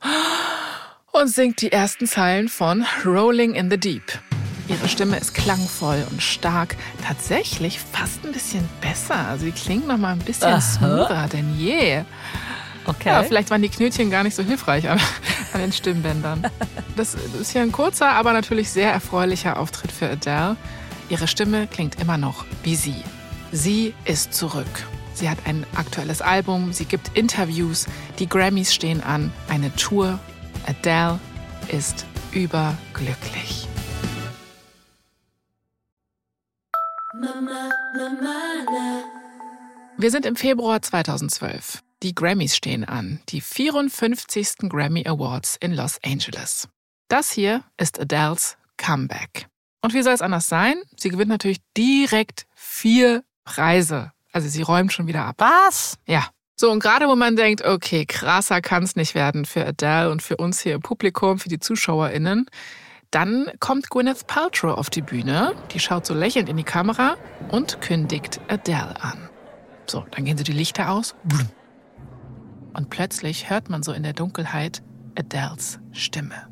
[1.14, 4.20] und singt die ersten Zeilen von Rolling in the Deep.
[4.68, 6.76] Ihre Stimme ist klangvoll und stark.
[7.06, 9.38] Tatsächlich fast ein bisschen besser.
[9.38, 10.62] Sie klingt noch mal ein bisschen Aha.
[10.62, 12.04] smoother denn je.
[12.86, 13.10] Okay.
[13.10, 15.00] Ja, vielleicht waren die Knötchen gar nicht so hilfreich an,
[15.54, 16.44] an den Stimmbändern.
[16.96, 20.58] Das ist hier ein kurzer, aber natürlich sehr erfreulicher Auftritt für Adele.
[21.10, 23.04] Ihre Stimme klingt immer noch wie sie.
[23.52, 24.86] Sie ist zurück.
[25.14, 27.88] Sie hat ein aktuelles Album, sie gibt Interviews,
[28.20, 30.20] die Grammys stehen an, eine Tour.
[30.68, 31.20] Adele
[31.68, 33.68] ist überglücklich.
[39.98, 41.82] Wir sind im Februar 2012.
[42.02, 44.70] Die Grammys stehen an, die 54.
[44.70, 46.68] Grammy Awards in Los Angeles.
[47.08, 49.48] Das hier ist Adeles Comeback.
[49.82, 50.76] Und wie soll es anders sein?
[50.98, 54.12] Sie gewinnt natürlich direkt vier Preise.
[54.34, 55.36] Also sie räumt schon wieder ab.
[55.38, 55.98] Was?
[56.06, 56.28] Ja.
[56.56, 60.22] So, und gerade wo man denkt, okay, krasser kann es nicht werden für Adele und
[60.22, 62.48] für uns hier im Publikum, für die ZuschauerInnen,
[63.14, 67.16] dann kommt Gwyneth Paltrow auf die Bühne, die schaut so lächelnd in die Kamera
[67.50, 69.30] und kündigt Adele an.
[69.86, 71.14] So, dann gehen so die Lichter aus.
[72.74, 74.82] Und plötzlich hört man so in der Dunkelheit
[75.16, 76.48] Adeles Stimme.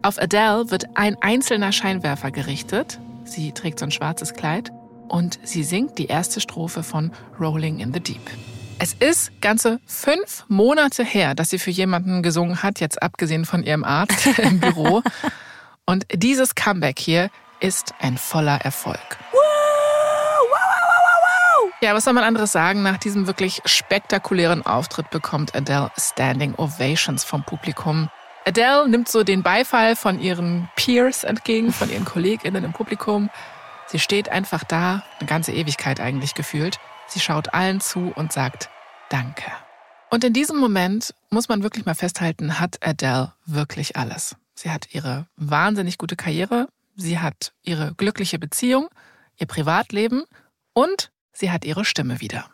[0.00, 2.98] Auf Adele wird ein einzelner Scheinwerfer gerichtet.
[3.24, 4.72] Sie trägt so ein schwarzes Kleid
[5.08, 8.22] und sie singt die erste Strophe von Rolling in the Deep.
[8.78, 13.62] Es ist ganze fünf Monate her, dass sie für jemanden gesungen hat, jetzt abgesehen von
[13.62, 15.02] ihrem Arzt im Büro.
[15.86, 19.18] Und dieses Comeback hier ist ein voller Erfolg.
[21.80, 22.82] Ja, was soll man anderes sagen?
[22.82, 28.08] Nach diesem wirklich spektakulären Auftritt bekommt Adele Standing Ovations vom Publikum.
[28.44, 33.30] Adele nimmt so den Beifall von ihren Peers entgegen, von ihren KollegInnen im Publikum.
[33.86, 36.80] Sie steht einfach da, eine ganze Ewigkeit eigentlich gefühlt.
[37.06, 38.70] Sie schaut allen zu und sagt
[39.08, 39.52] Danke.
[40.10, 44.34] Und in diesem Moment muss man wirklich mal festhalten, hat Adele wirklich alles.
[44.58, 48.88] Sie hat ihre wahnsinnig gute Karriere, sie hat ihre glückliche Beziehung,
[49.38, 50.24] ihr Privatleben
[50.72, 52.50] und sie hat ihre Stimme wieder.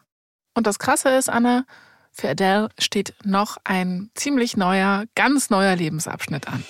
[0.54, 1.64] Und das Krasse ist, Anna,
[2.10, 6.64] für Adele steht noch ein ziemlich neuer, ganz neuer Lebensabschnitt an.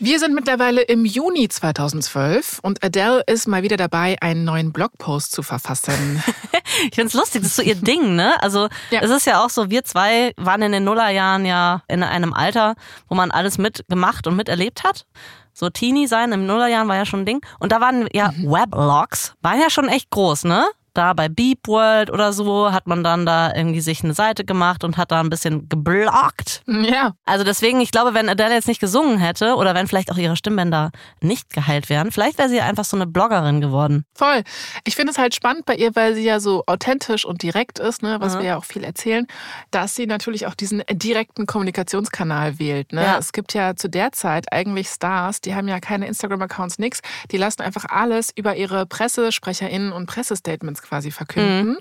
[0.00, 5.30] Wir sind mittlerweile im Juni 2012 und Adele ist mal wieder dabei, einen neuen Blogpost
[5.30, 6.22] zu verfassen.
[6.88, 8.42] ich find's lustig, das ist so ihr Ding, ne?
[8.42, 9.00] Also ja.
[9.02, 12.74] es ist ja auch so, wir zwei waren in den Nullerjahren ja in einem Alter,
[13.08, 15.06] wo man alles mitgemacht und miterlebt hat.
[15.52, 17.46] So Teenie sein im Nullerjahren war ja schon ein Ding.
[17.60, 18.50] Und da waren ja mhm.
[18.50, 20.66] Weblogs, waren ja schon echt groß, ne?
[20.94, 24.84] Da bei Beep World oder so hat man dann da irgendwie sich eine Seite gemacht
[24.84, 26.62] und hat da ein bisschen geblockt.
[26.66, 27.14] Ja.
[27.24, 30.36] Also deswegen, ich glaube, wenn Adele jetzt nicht gesungen hätte oder wenn vielleicht auch ihre
[30.36, 34.04] Stimmbänder nicht geheilt wären, vielleicht wäre sie einfach so eine Bloggerin geworden.
[34.14, 34.42] Voll.
[34.84, 38.02] Ich finde es halt spannend bei ihr, weil sie ja so authentisch und direkt ist,
[38.02, 38.38] ne, was mhm.
[38.38, 39.26] wir ja auch viel erzählen,
[39.70, 42.92] dass sie natürlich auch diesen direkten Kommunikationskanal wählt.
[42.92, 43.02] Ne?
[43.02, 43.18] Ja.
[43.18, 47.00] Es gibt ja zu der Zeit eigentlich Stars, die haben ja keine Instagram-Accounts, nix.
[47.32, 51.70] Die lassen einfach alles über ihre PressesprecherInnen und Pressestatements quasi verkünden.
[51.70, 51.78] Mhm.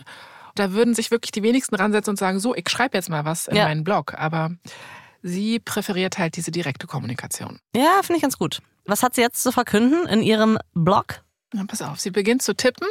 [0.56, 3.48] Da würden sich wirklich die wenigsten ransetzen und sagen, so, ich schreibe jetzt mal was
[3.48, 3.66] in ja.
[3.66, 4.14] meinen Blog.
[4.16, 4.52] Aber
[5.22, 7.60] sie präferiert halt diese direkte Kommunikation.
[7.76, 8.62] Ja, finde ich ganz gut.
[8.86, 11.24] Was hat sie jetzt zu verkünden in ihrem Blog?
[11.54, 12.88] Na, pass auf, sie beginnt zu tippen.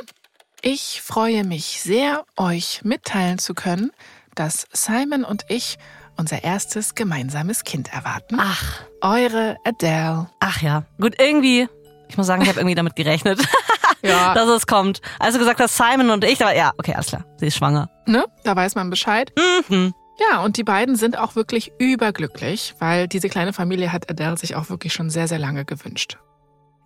[0.63, 3.91] Ich freue mich sehr, euch mitteilen zu können,
[4.35, 5.77] dass Simon und ich
[6.17, 8.37] unser erstes gemeinsames Kind erwarten.
[8.39, 8.83] Ach.
[9.01, 10.31] Eure Adele.
[10.41, 10.85] Ach ja.
[11.01, 11.69] Gut, irgendwie,
[12.09, 13.41] ich muss sagen, ich habe irgendwie damit gerechnet.
[14.03, 14.35] ja.
[14.35, 15.01] dass es kommt.
[15.19, 17.89] Als du gesagt hast, Simon und ich, war, ja, okay, alles klar, sie ist schwanger.
[18.07, 18.25] Ne?
[18.45, 19.33] Da weiß man Bescheid.
[19.69, 19.95] Mhm.
[20.31, 24.55] Ja, und die beiden sind auch wirklich überglücklich, weil diese kleine Familie hat Adele sich
[24.55, 26.19] auch wirklich schon sehr, sehr lange gewünscht.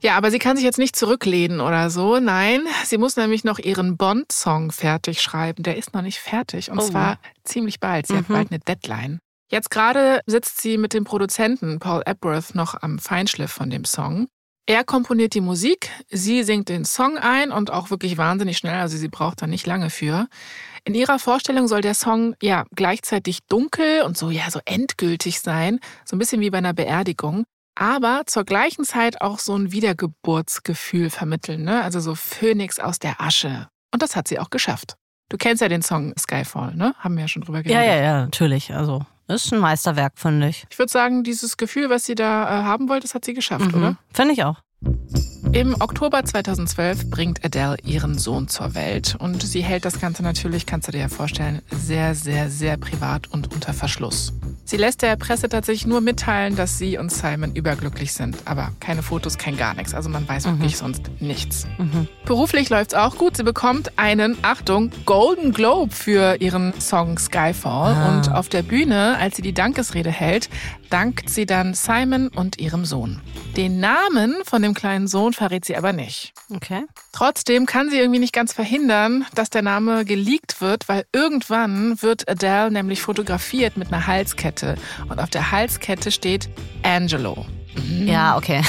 [0.02, 2.20] Ja, aber sie kann sich jetzt nicht zurücklehnen oder so.
[2.20, 5.62] Nein, sie muss nämlich noch ihren Bond-Song fertig schreiben.
[5.62, 6.82] Der ist noch nicht fertig und oh.
[6.82, 8.06] zwar ziemlich bald.
[8.06, 8.18] Sie mhm.
[8.18, 9.18] hat bald eine Deadline.
[9.50, 14.26] Jetzt gerade sitzt sie mit dem Produzenten Paul Epworth noch am Feinschliff von dem Song.
[14.68, 18.96] Er komponiert die Musik, sie singt den Song ein und auch wirklich wahnsinnig schnell, also
[18.96, 20.26] sie braucht da nicht lange für.
[20.84, 25.78] In ihrer Vorstellung soll der Song ja gleichzeitig dunkel und so ja so endgültig sein,
[26.04, 27.44] so ein bisschen wie bei einer Beerdigung,
[27.76, 31.84] aber zur gleichen Zeit auch so ein Wiedergeburtsgefühl vermitteln, ne?
[31.84, 33.68] Also so Phönix aus der Asche.
[33.92, 34.96] Und das hat sie auch geschafft.
[35.28, 36.92] Du kennst ja den Song Skyfall, ne?
[36.98, 37.84] Haben wir ja schon drüber geredet.
[37.84, 38.74] Ja, ja, ja, natürlich.
[38.74, 40.66] Also ist ein Meisterwerk, finde ich.
[40.70, 43.72] Ich würde sagen, dieses Gefühl, was sie da äh, haben wollte, das hat sie geschafft,
[43.72, 43.74] mhm.
[43.74, 43.96] oder?
[44.12, 44.62] Finde ich auch.
[45.52, 50.66] Im Oktober 2012 bringt Adele ihren Sohn zur Welt und sie hält das Ganze natürlich,
[50.66, 54.34] kannst du dir ja vorstellen, sehr, sehr, sehr privat und unter Verschluss.
[54.64, 59.02] Sie lässt der Presse tatsächlich nur mitteilen, dass sie und Simon überglücklich sind, aber keine
[59.02, 59.94] Fotos, kein gar nichts.
[59.94, 60.58] Also man weiß mhm.
[60.58, 61.66] wirklich sonst nichts.
[61.78, 62.08] Mhm.
[62.24, 63.36] Beruflich läuft's auch gut.
[63.36, 68.16] Sie bekommt einen, Achtung, Golden Globe für ihren Song Skyfall ah.
[68.16, 70.50] und auf der Bühne, als sie die Dankesrede hält,
[70.90, 73.20] dankt sie dann Simon und ihrem Sohn.
[73.56, 76.32] Den Namen von dem kleinen Sohn verrät sie aber nicht.
[76.54, 76.84] Okay.
[77.12, 82.28] Trotzdem kann sie irgendwie nicht ganz verhindern, dass der Name geleakt wird, weil irgendwann wird
[82.28, 84.76] Adele nämlich fotografiert mit einer Halskette.
[85.08, 86.48] Und auf der Halskette steht
[86.82, 87.46] Angelo.
[87.74, 88.08] Mhm.
[88.08, 88.62] Ja, okay.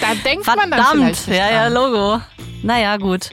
[0.00, 0.70] da denkt Verdammt.
[0.70, 2.20] man dann vielleicht nicht Ja, ja, Logo.
[2.62, 3.30] Naja, gut.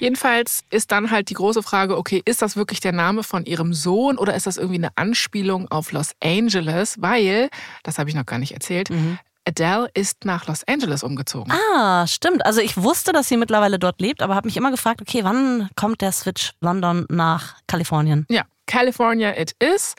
[0.00, 3.74] Jedenfalls ist dann halt die große Frage, okay, ist das wirklich der Name von ihrem
[3.74, 6.96] Sohn oder ist das irgendwie eine Anspielung auf Los Angeles?
[7.00, 7.50] Weil,
[7.82, 9.18] das habe ich noch gar nicht erzählt, mhm.
[9.44, 11.52] Adele ist nach Los Angeles umgezogen.
[11.74, 12.44] Ah, stimmt.
[12.44, 15.68] Also ich wusste, dass sie mittlerweile dort lebt, aber habe mich immer gefragt, okay, wann
[15.76, 18.26] kommt der Switch London nach Kalifornien?
[18.28, 19.94] Ja, California it is.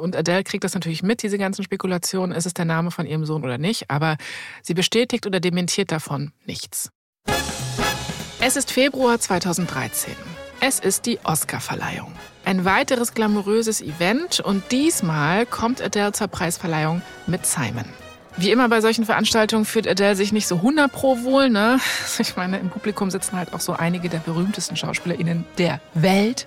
[0.00, 2.34] Und Adele kriegt das natürlich mit, diese ganzen Spekulationen.
[2.34, 3.90] Ist es der Name von ihrem Sohn oder nicht?
[3.90, 4.16] Aber
[4.62, 6.90] sie bestätigt oder dementiert davon nichts.
[8.40, 10.14] Es ist Februar 2013.
[10.60, 12.12] Es ist die Oscarverleihung.
[12.44, 17.84] Ein weiteres glamouröses Event und diesmal kommt Adele zur Preisverleihung mit Simon.
[18.36, 21.50] Wie immer bei solchen Veranstaltungen fühlt Adele sich nicht so 100 pro wohl.
[21.50, 21.80] Ne?
[22.20, 26.46] Ich meine, im Publikum sitzen halt auch so einige der berühmtesten SchauspielerInnen der Welt.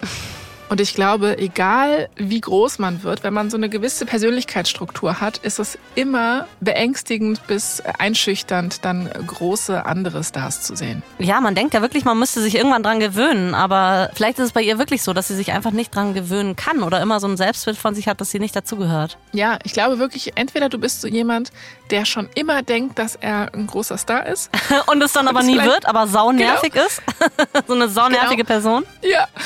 [0.72, 5.36] Und ich glaube, egal wie groß man wird, wenn man so eine gewisse Persönlichkeitsstruktur hat,
[5.40, 11.04] ist es immer beängstigend bis einschüchternd, dann große andere Stars zu sehen.
[11.20, 13.54] Ja, man denkt ja wirklich, man müsste sich irgendwann dran gewöhnen.
[13.54, 16.56] Aber vielleicht ist es bei ihr wirklich so, dass sie sich einfach nicht dran gewöhnen
[16.56, 19.18] kann oder immer so ein Selbstbild von sich hat, dass sie nicht dazugehört.
[19.34, 21.52] Ja, ich glaube wirklich, entweder du bist so jemand,
[21.90, 24.50] der schon immer denkt, dass er ein großer Star ist.
[24.88, 26.86] Und es dann aber nie wird, aber saunervig genau.
[26.86, 27.02] ist.
[27.68, 28.48] so eine saunervige genau.
[28.48, 28.86] Person.
[29.02, 29.28] Ja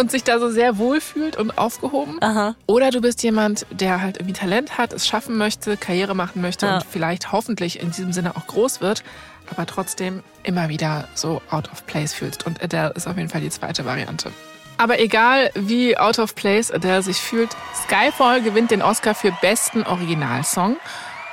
[0.00, 2.16] und sich da so sehr wohl fühlt und aufgehoben.
[2.22, 2.54] Aha.
[2.66, 6.66] Oder du bist jemand, der halt irgendwie Talent hat, es schaffen möchte, Karriere machen möchte
[6.66, 6.76] ja.
[6.76, 9.04] und vielleicht hoffentlich in diesem Sinne auch groß wird,
[9.50, 12.46] aber trotzdem immer wieder so out of place fühlst.
[12.46, 14.32] Und Adele ist auf jeden Fall die zweite Variante.
[14.78, 17.50] Aber egal wie out of place Adele sich fühlt,
[17.84, 20.76] Skyfall gewinnt den Oscar für besten Originalsong.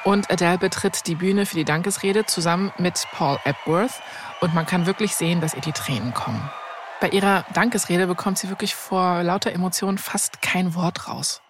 [0.04, 4.02] Und Adele betritt die Bühne für die Dankesrede zusammen mit Paul Epworth.
[4.42, 6.50] Und man kann wirklich sehen, dass ihr die Tränen kommen.
[7.00, 11.42] Bei ihrer Dankesrede bekommt sie wirklich vor lauter Emotionen fast kein Wort raus.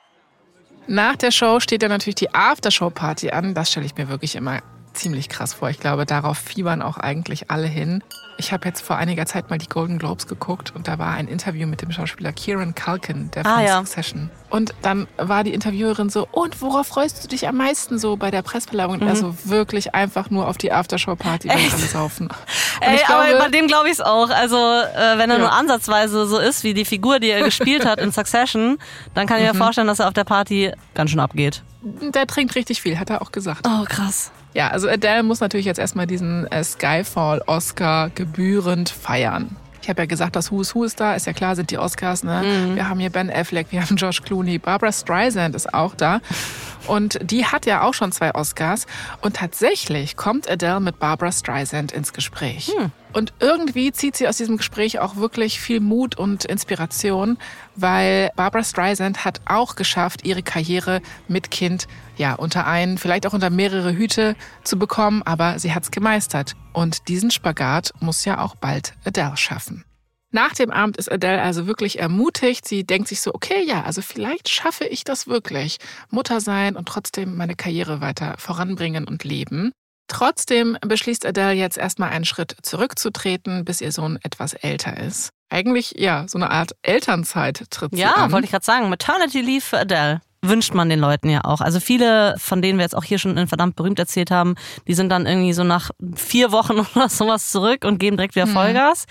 [0.88, 3.54] Nach der Show steht ja natürlich die Aftershow-Party an.
[3.54, 4.60] Das stelle ich mir wirklich immer
[4.94, 5.70] ziemlich krass vor.
[5.70, 8.04] Ich glaube, darauf fiebern auch eigentlich alle hin.
[8.38, 11.28] Ich habe jetzt vor einiger Zeit mal die Golden Globes geguckt und da war ein
[11.28, 13.78] Interview mit dem Schauspieler Kieran Culkin, der ah, von ja.
[13.78, 14.30] Succession.
[14.50, 18.32] Und dann war die Interviewerin so, und worauf freust du dich am meisten so bei
[18.32, 18.98] der Pressverleihung?
[19.00, 19.08] Mhm.
[19.08, 22.30] Also wirklich einfach nur auf die Aftershow-Party, alle saufen.
[22.82, 24.30] Ey, glaube, aber bei dem glaube ich es auch.
[24.30, 25.40] Also äh, wenn er ja.
[25.40, 28.78] nur ansatzweise so ist wie die Figur, die er gespielt hat in Succession,
[29.16, 29.58] dann kann ich mir mhm.
[29.58, 31.64] vorstellen, dass er auf der Party ganz schön abgeht.
[31.82, 33.68] Der trinkt richtig viel, hat er auch gesagt.
[33.68, 34.32] Oh, krass.
[34.54, 39.56] Ja, also Adele muss natürlich jetzt erstmal diesen äh, Skyfall-Oscar gebührend feiern.
[39.88, 42.24] Ich habe ja gesagt, das Who's Who ist da, ist ja klar, sind die Oscars.
[42.24, 42.44] Ne?
[42.44, 42.76] Mhm.
[42.76, 46.20] Wir haben hier Ben Affleck, wir haben Josh Clooney, Barbara Streisand ist auch da.
[46.88, 48.86] Und die hat ja auch schon zwei Oscars.
[49.22, 52.70] Und tatsächlich kommt Adele mit Barbara Streisand ins Gespräch.
[52.78, 52.92] Mhm.
[53.18, 57.40] Und irgendwie zieht sie aus diesem Gespräch auch wirklich viel Mut und Inspiration,
[57.76, 63.34] weil Barbara Streisand hat auch geschafft, ihre Karriere mit Kind ja unter einen, vielleicht auch
[63.34, 66.54] unter mehrere Hüte zu bekommen, aber sie hat es gemeistert.
[66.74, 69.84] Und diesen Spagat muss ja auch bald Adele schaffen.
[70.30, 72.68] Nach dem Abend ist Adele also wirklich ermutigt.
[72.68, 75.80] Sie denkt sich so, okay, ja, also vielleicht schaffe ich das wirklich.
[76.12, 79.72] Mutter sein und trotzdem meine Karriere weiter voranbringen und leben.
[80.08, 85.32] Trotzdem beschließt Adele jetzt erstmal einen Schritt zurückzutreten, bis ihr Sohn etwas älter ist.
[85.50, 88.22] Eigentlich, ja, so eine Art Elternzeit tritt sie ja, an.
[88.30, 88.90] Ja, wollte ich gerade sagen.
[88.90, 91.62] Maternity Leave für Adele wünscht man den Leuten ja auch.
[91.62, 94.56] Also viele, von denen wir jetzt auch hier schon in verdammt berühmt erzählt haben,
[94.88, 98.46] die sind dann irgendwie so nach vier Wochen oder sowas zurück und geben direkt wieder
[98.46, 98.54] mhm.
[98.54, 99.06] Vollgas.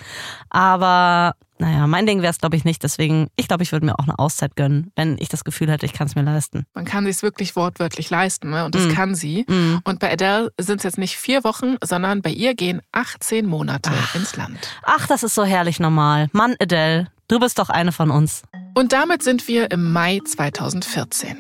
[0.50, 2.82] Aber naja, mein Ding wäre es, glaube ich, nicht.
[2.82, 5.86] Deswegen, ich glaube, ich würde mir auch eine Auszeit gönnen, wenn ich das Gefühl hätte,
[5.86, 6.66] ich kann es mir leisten.
[6.74, 8.66] Man kann sich wirklich wortwörtlich leisten, ne?
[8.66, 8.92] Und das mm.
[8.92, 9.46] kann sie.
[9.48, 9.78] Mm.
[9.84, 13.90] Und bei Adele sind es jetzt nicht vier Wochen, sondern bei ihr gehen 18 Monate
[13.92, 14.14] Ach.
[14.14, 14.58] ins Land.
[14.82, 16.28] Ach, das ist so herrlich normal.
[16.32, 18.42] Mann, Adele, du bist doch eine von uns.
[18.74, 21.36] Und damit sind wir im Mai 2014.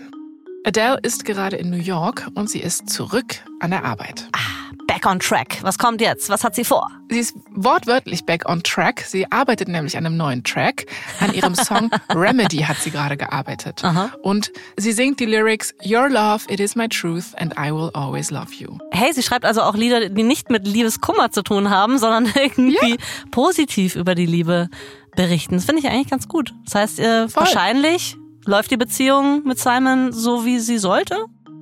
[0.64, 4.26] Adele ist gerade in New York und sie ist zurück an der Arbeit.
[4.32, 4.56] Ah,
[4.88, 5.58] back on track.
[5.62, 6.28] Was kommt jetzt?
[6.28, 6.90] Was hat sie vor?
[7.08, 9.04] Sie ist wortwörtlich back on track.
[9.06, 10.86] Sie arbeitet nämlich an einem neuen Track.
[11.20, 13.84] An ihrem Song Remedy hat sie gerade gearbeitet.
[13.84, 14.10] Aha.
[14.22, 18.32] Und sie singt die Lyrics Your love, it is my truth and I will always
[18.32, 18.78] love you.
[18.90, 22.90] Hey, sie schreibt also auch Lieder, die nicht mit Liebeskummer zu tun haben, sondern irgendwie
[22.90, 22.96] ja.
[23.30, 24.68] positiv über die Liebe
[25.16, 25.56] berichten.
[25.56, 26.54] Das finde ich eigentlich ganz gut.
[26.64, 28.16] Das heißt, äh, wahrscheinlich
[28.48, 31.16] Läuft die Beziehung mit Simon so, wie sie sollte?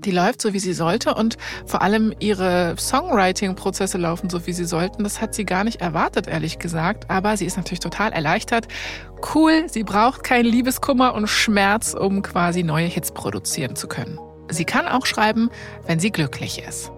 [0.04, 4.66] Die läuft so, wie sie sollte und vor allem ihre Songwriting-Prozesse laufen so, wie sie
[4.66, 5.02] sollten.
[5.02, 7.10] Das hat sie gar nicht erwartet, ehrlich gesagt.
[7.10, 8.68] Aber sie ist natürlich total erleichtert.
[9.34, 14.18] Cool, sie braucht keinen Liebeskummer und Schmerz, um quasi neue Hits produzieren zu können.
[14.50, 15.48] Sie kann auch schreiben,
[15.86, 16.92] wenn sie glücklich ist.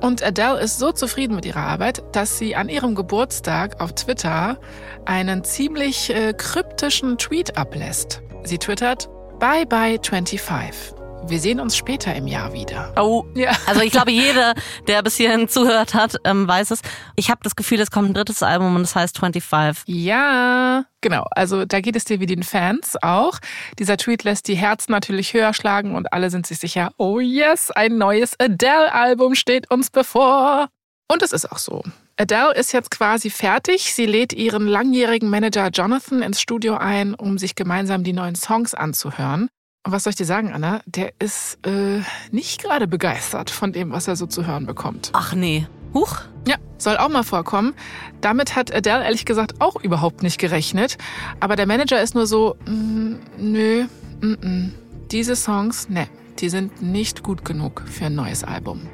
[0.00, 4.58] Und Adele ist so zufrieden mit ihrer Arbeit, dass sie an ihrem Geburtstag auf Twitter
[5.04, 8.22] einen ziemlich äh, kryptischen Tweet ablässt.
[8.44, 9.08] Sie twittert,
[9.38, 10.99] Bye bye 25.
[11.26, 12.92] wir sehen uns später im Jahr wieder.
[12.96, 13.52] Oh, ja.
[13.66, 14.54] Also ich glaube, jeder,
[14.86, 16.80] der bis hierhin zuhört hat, ähm, weiß es.
[17.16, 19.84] Ich habe das Gefühl, es kommt ein drittes Album und es heißt 25.
[19.86, 21.26] Ja, genau.
[21.30, 23.38] Also da geht es dir wie den Fans auch.
[23.78, 27.70] Dieser Tweet lässt die Herzen natürlich höher schlagen und alle sind sich sicher, oh yes,
[27.70, 30.68] ein neues Adele-Album steht uns bevor.
[31.08, 31.82] Und es ist auch so.
[32.16, 33.94] Adele ist jetzt quasi fertig.
[33.94, 38.74] Sie lädt ihren langjährigen Manager Jonathan ins Studio ein, um sich gemeinsam die neuen Songs
[38.74, 39.48] anzuhören.
[39.82, 40.82] Und was soll ich dir sagen, Anna?
[40.84, 45.10] Der ist äh, nicht gerade begeistert von dem, was er so zu hören bekommt.
[45.14, 45.66] Ach nee.
[45.94, 46.18] Huch.
[46.46, 47.74] Ja, soll auch mal vorkommen.
[48.20, 50.98] Damit hat Adele ehrlich gesagt auch überhaupt nicht gerechnet.
[51.40, 53.86] Aber der Manager ist nur so, mm, nö,
[54.20, 54.74] mm, mm.
[55.10, 58.86] diese Songs, ne, die sind nicht gut genug für ein neues Album.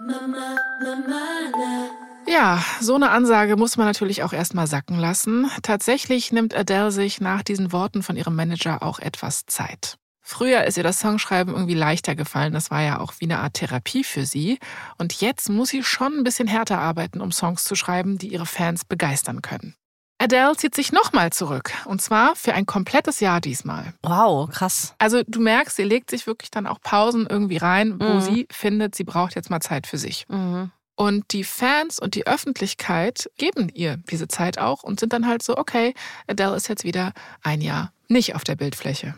[0.00, 5.50] Mama, Mama, ja, so eine Ansage muss man natürlich auch erstmal sacken lassen.
[5.62, 9.96] Tatsächlich nimmt Adele sich nach diesen Worten von ihrem Manager auch etwas Zeit.
[10.28, 12.52] Früher ist ihr das Songschreiben irgendwie leichter gefallen.
[12.52, 14.58] Das war ja auch wie eine Art Therapie für sie.
[14.98, 18.44] Und jetzt muss sie schon ein bisschen härter arbeiten, um Songs zu schreiben, die ihre
[18.44, 19.76] Fans begeistern können.
[20.18, 21.70] Adele zieht sich nochmal zurück.
[21.84, 23.92] Und zwar für ein komplettes Jahr diesmal.
[24.02, 24.94] Wow, krass.
[24.98, 28.20] Also du merkst, sie legt sich wirklich dann auch Pausen irgendwie rein, wo mhm.
[28.20, 30.26] sie findet, sie braucht jetzt mal Zeit für sich.
[30.28, 30.72] Mhm.
[30.96, 35.42] Und die Fans und die Öffentlichkeit geben ihr diese Zeit auch und sind dann halt
[35.42, 35.94] so, okay,
[36.26, 39.14] Adele ist jetzt wieder ein Jahr nicht auf der Bildfläche.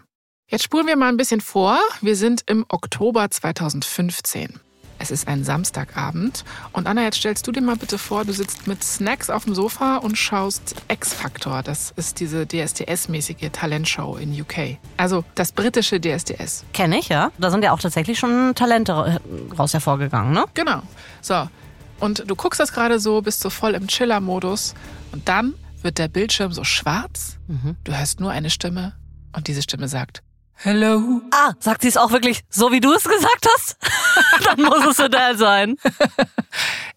[0.49, 1.79] Jetzt spulen wir mal ein bisschen vor.
[2.01, 4.61] Wir sind im Oktober 2015.
[4.99, 6.45] Es ist ein Samstagabend.
[6.73, 9.55] Und Anna, jetzt stellst du dir mal bitte vor, du sitzt mit Snacks auf dem
[9.55, 11.63] Sofa und schaust X-Factor.
[11.63, 14.79] Das ist diese DSDS-mäßige Talentshow in UK.
[14.97, 16.65] Also das britische DSDS.
[16.73, 17.31] Kenne ich, ja.
[17.39, 19.21] Da sind ja auch tatsächlich schon Talente
[19.57, 20.47] raus hervorgegangen, ne?
[20.55, 20.83] Genau.
[21.21, 21.49] So,
[22.01, 24.75] und du guckst das gerade so, bist so voll im Chiller-Modus
[25.13, 27.39] und dann wird der Bildschirm so schwarz.
[27.47, 27.77] Mhm.
[27.85, 28.95] Du hörst nur eine Stimme
[29.35, 30.23] und diese Stimme sagt,
[30.61, 31.21] Hello.
[31.31, 33.77] Ah, sagt sie es auch wirklich so, wie du es gesagt hast?
[34.45, 35.77] Dann muss es Adele sein.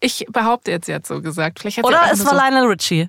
[0.00, 1.60] Ich behaupte jetzt, sie hat so gesagt.
[1.60, 3.08] Vielleicht hat Oder es war so Lionel Richie.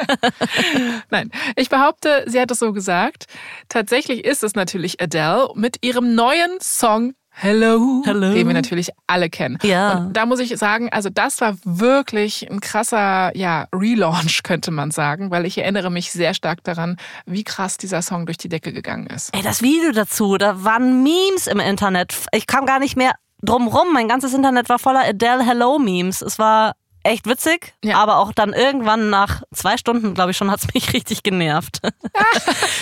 [1.10, 3.26] Nein, ich behaupte, sie hat es so gesagt.
[3.68, 9.30] Tatsächlich ist es natürlich Adele mit ihrem neuen Song Hello, Hello, den wir natürlich alle
[9.30, 9.56] kennen.
[9.62, 9.96] Ja.
[10.00, 14.90] Und da muss ich sagen, also das war wirklich ein krasser, ja, Relaunch könnte man
[14.90, 18.74] sagen, weil ich erinnere mich sehr stark daran, wie krass dieser Song durch die Decke
[18.74, 19.34] gegangen ist.
[19.34, 22.14] Ey, das Video dazu, da waren Memes im Internet.
[22.32, 23.90] Ich kam gar nicht mehr drumrum.
[23.94, 26.20] Mein ganzes Internet war voller Adele Hello Memes.
[26.20, 27.98] Es war echt witzig, ja.
[27.98, 31.80] aber auch dann irgendwann nach zwei Stunden, glaube ich schon, hat es mich richtig genervt.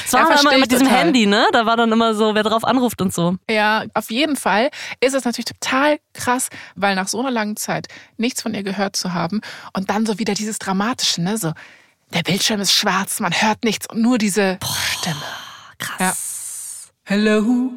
[0.05, 1.05] Es war ja, immer mit diesem total.
[1.05, 1.47] Handy, ne?
[1.53, 3.37] Da war dann immer so, wer drauf anruft und so.
[3.51, 7.89] Ja, auf jeden Fall ist es natürlich total krass, weil nach so einer langen Zeit
[8.17, 9.43] nichts von ihr gehört zu haben
[9.75, 11.37] und dann so wieder dieses Dramatische, ne?
[11.37, 11.53] So,
[12.15, 15.23] der Bildschirm ist schwarz, man hört nichts und nur diese Boah, Stimme.
[15.79, 15.99] Krass.
[16.01, 16.15] Ja.
[17.05, 17.73] Hello.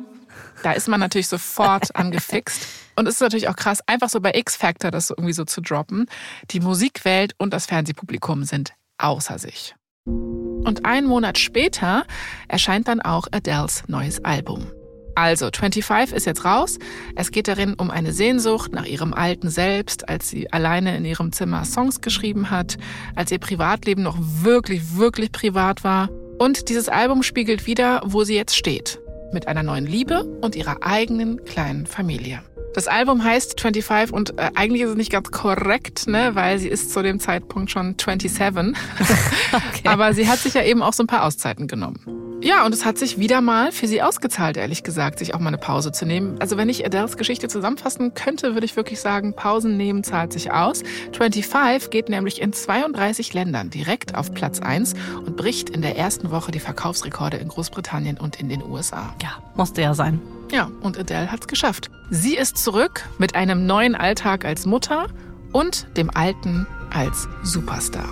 [0.63, 2.65] Da ist man natürlich sofort angefixt.
[2.95, 6.05] Und es ist natürlich auch krass, einfach so bei X-Factor das irgendwie so zu droppen.
[6.51, 9.75] Die Musikwelt und das Fernsehpublikum sind außer sich.
[10.05, 12.05] Und einen Monat später
[12.47, 14.67] erscheint dann auch Adeles neues Album.
[15.15, 16.77] Also, 25 ist jetzt raus.
[17.15, 21.33] Es geht darin um eine Sehnsucht nach ihrem alten Selbst, als sie alleine in ihrem
[21.33, 22.77] Zimmer Songs geschrieben hat,
[23.15, 26.09] als ihr Privatleben noch wirklich, wirklich privat war.
[26.39, 28.99] Und dieses Album spiegelt wieder, wo sie jetzt steht.
[29.33, 32.41] Mit einer neuen Liebe und ihrer eigenen kleinen Familie.
[32.73, 36.69] Das Album heißt 25 und äh, eigentlich ist es nicht ganz korrekt, ne, weil sie
[36.69, 38.77] ist zu dem Zeitpunkt schon 27.
[39.51, 39.87] okay.
[39.87, 42.20] Aber sie hat sich ja eben auch so ein paar Auszeiten genommen.
[42.43, 45.49] Ja, und es hat sich wieder mal für sie ausgezahlt, ehrlich gesagt, sich auch mal
[45.49, 46.37] eine Pause zu nehmen.
[46.39, 50.51] Also wenn ich Adeles Geschichte zusammenfassen könnte, würde ich wirklich sagen, Pausen nehmen zahlt sich
[50.51, 50.81] aus.
[51.13, 56.31] 25 geht nämlich in 32 Ländern direkt auf Platz 1 und bricht in der ersten
[56.31, 59.13] Woche die Verkaufsrekorde in Großbritannien und in den USA.
[59.21, 60.19] Ja, musste ja sein.
[60.51, 61.91] Ja, und Adele hat's geschafft.
[62.09, 65.09] Sie ist zurück mit einem neuen Alltag als Mutter
[65.51, 68.09] und dem alten als Superstar.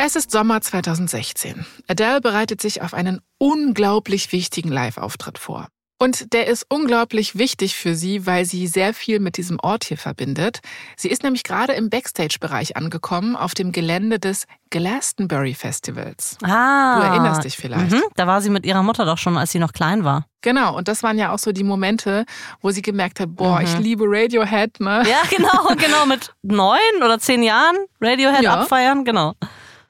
[0.00, 1.66] Es ist Sommer 2016.
[1.88, 5.66] Adele bereitet sich auf einen unglaublich wichtigen Live-Auftritt vor.
[6.00, 9.98] Und der ist unglaublich wichtig für sie, weil sie sehr viel mit diesem Ort hier
[9.98, 10.60] verbindet.
[10.96, 16.38] Sie ist nämlich gerade im Backstage-Bereich angekommen, auf dem Gelände des Glastonbury Festivals.
[16.44, 17.00] Ah.
[17.00, 17.90] Du erinnerst dich vielleicht.
[17.90, 20.26] Mhm, da war sie mit ihrer Mutter doch schon, als sie noch klein war.
[20.42, 22.24] Genau, und das waren ja auch so die Momente,
[22.60, 23.64] wo sie gemerkt hat, boah, mhm.
[23.64, 25.02] ich liebe Radiohead, ne?
[25.10, 28.60] Ja, genau, genau, mit neun oder zehn Jahren Radiohead ja.
[28.60, 29.34] abfeiern, genau.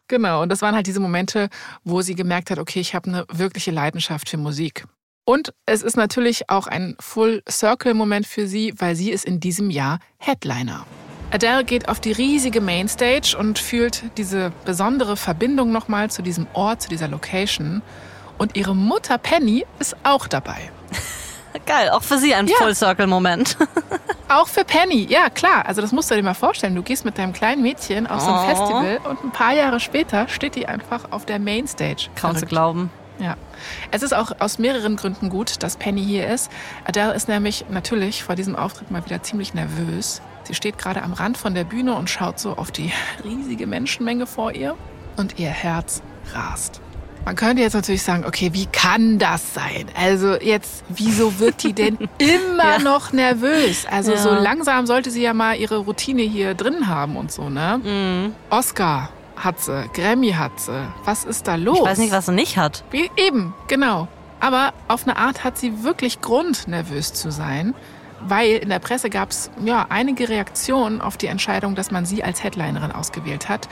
[0.09, 1.51] Genau, und das waren halt diese Momente,
[1.85, 4.87] wo sie gemerkt hat, okay, ich habe eine wirkliche Leidenschaft für Musik.
[5.27, 9.99] Und es ist natürlich auch ein Full-Circle-Moment für sie, weil sie ist in diesem Jahr
[10.17, 10.87] Headliner.
[11.31, 16.81] Adele geht auf die riesige Mainstage und fühlt diese besondere Verbindung nochmal zu diesem Ort,
[16.81, 17.83] zu dieser Location.
[18.39, 20.71] Und ihre Mutter Penny ist auch dabei.
[21.67, 22.57] Geil, auch für sie ein Ja.
[22.59, 23.57] Full-Circle-Moment.
[24.31, 25.65] Auch für Penny, ja klar.
[25.65, 26.75] Also das musst du dir mal vorstellen.
[26.75, 28.47] Du gehst mit deinem kleinen Mädchen auf so ein Oh.
[28.49, 32.09] Festival und ein paar Jahre später steht die einfach auf der Mainstage.
[32.15, 32.49] Kaum zu Verrückt.
[32.51, 32.91] glauben.
[33.21, 33.37] Ja.
[33.91, 36.51] Es ist auch aus mehreren Gründen gut, dass Penny hier ist.
[36.85, 40.21] Adele ist nämlich natürlich vor diesem Auftritt mal wieder ziemlich nervös.
[40.45, 42.93] Sie steht gerade am Rand von der Bühne und schaut so auf die
[43.25, 44.77] riesige Menschenmenge vor ihr
[45.17, 46.03] und ihr Herz
[46.35, 46.83] rast.
[47.29, 49.85] Man könnte jetzt natürlich sagen, okay, wie kann das sein?
[49.95, 52.79] Also jetzt, wieso wird die denn immer Ja.
[52.79, 53.85] noch nervös?
[53.85, 54.17] Also Ja.
[54.17, 57.83] so langsam sollte sie ja mal ihre Routine hier drin haben und so, ne?
[57.85, 58.35] Mhm.
[58.49, 60.73] Oscar hat sie, Grammy hat sie.
[61.05, 61.77] Was ist da los?
[61.81, 62.83] Ich weiß nicht, was sie nicht hat.
[62.93, 64.09] Wie, eben, genau.
[64.41, 67.75] Aber auf eine Art hat sie wirklich Grund, nervös zu sein,
[68.23, 72.25] weil in der Presse gab es ja, einige Reaktionen auf die Entscheidung, dass man sie
[72.25, 73.69] als Headlinerin ausgewählt hat.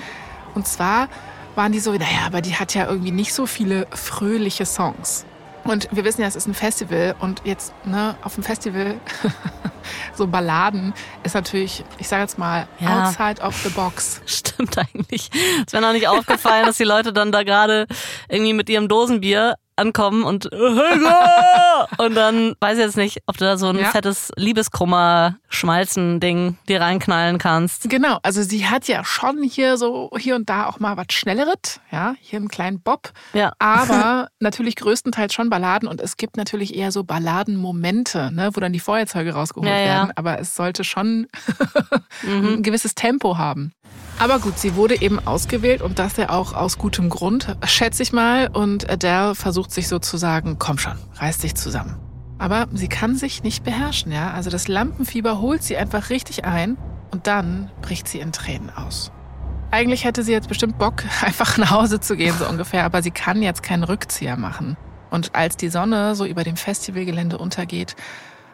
[0.55, 1.09] Und zwar
[1.57, 5.25] waren die so, naja, aber die hat ja irgendwie nicht so viele fröhliche Songs.
[5.65, 9.01] Und wir wissen ja, es ist ein Festival und jetzt ne, auf dem Festival
[10.15, 10.95] so Balladen
[11.25, 13.09] ist natürlich, ich sage jetzt mal, Ja.
[13.09, 14.21] outside of the box.
[14.27, 15.29] Stimmt eigentlich.
[15.67, 17.87] Es wäre noch nicht aufgefallen, dass die Leute dann da gerade
[18.29, 21.87] irgendwie mit ihrem Dosenbier ankommen und Helga!
[21.99, 23.91] und dann weiß ich jetzt nicht, ob du da so ein Ja.
[23.91, 27.89] fettes Liebeskummer-Schmalzen-Ding dir reinknallen kannst.
[27.89, 31.81] Genau, also sie hat ja schon hier so hier und da auch mal was Schnelleres,
[31.91, 33.53] ja, hier einen kleinen Bob, Ja.
[33.59, 38.73] aber natürlich größtenteils schon Balladen und es gibt natürlich eher so Balladenmomente, ne, wo dann
[38.73, 41.27] die Feuerzeuge rausgeholt Ja, werden, aber es sollte schon
[42.23, 42.55] Mhm.
[42.55, 43.73] ein gewisses Tempo haben.
[44.19, 48.13] Aber gut, sie wurde eben ausgewählt und das ja auch aus gutem Grund, schätze ich
[48.15, 48.49] mal.
[48.49, 52.01] Und Adele versucht sich sozusagen, komm schon, reiß dich zusammen.
[52.39, 54.33] Aber sie kann sich nicht beherrschen, ja.
[54.33, 56.79] Also das Lampenfieber holt sie einfach richtig ein
[57.11, 59.13] und dann bricht sie in Tränen aus.
[59.71, 63.11] Eigentlich hätte sie jetzt bestimmt Bock, einfach nach Hause zu gehen, so ungefähr, aber sie
[63.11, 64.79] kann jetzt keinen Rückzieher machen.
[65.11, 67.97] Und als die Sonne so über dem Festivalgelände untergeht,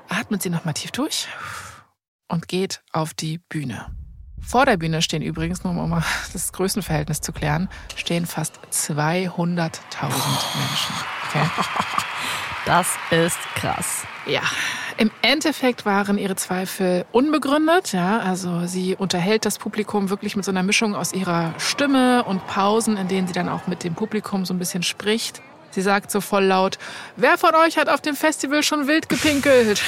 [0.09, 1.29] atmet sie nochmal tief durch
[2.29, 3.87] und geht auf die Bühne.
[4.47, 9.71] Vor der Bühne stehen übrigens, nur um mal das Größenverhältnis zu klären, stehen fast 200.000
[10.01, 10.95] Menschen.
[11.29, 11.47] Okay?
[12.65, 14.05] Das ist krass.
[14.25, 14.43] Ja,
[14.97, 17.93] im Endeffekt waren ihre Zweifel unbegründet.
[17.93, 22.47] Ja, also sie unterhält das Publikum wirklich mit so einer Mischung aus ihrer Stimme und
[22.47, 25.43] Pausen, in denen sie dann auch mit dem Publikum so ein bisschen spricht.
[25.73, 26.79] Sie sagt so voll laut:
[27.17, 29.83] Wer von euch hat auf dem Festival schon wild gepinkelt?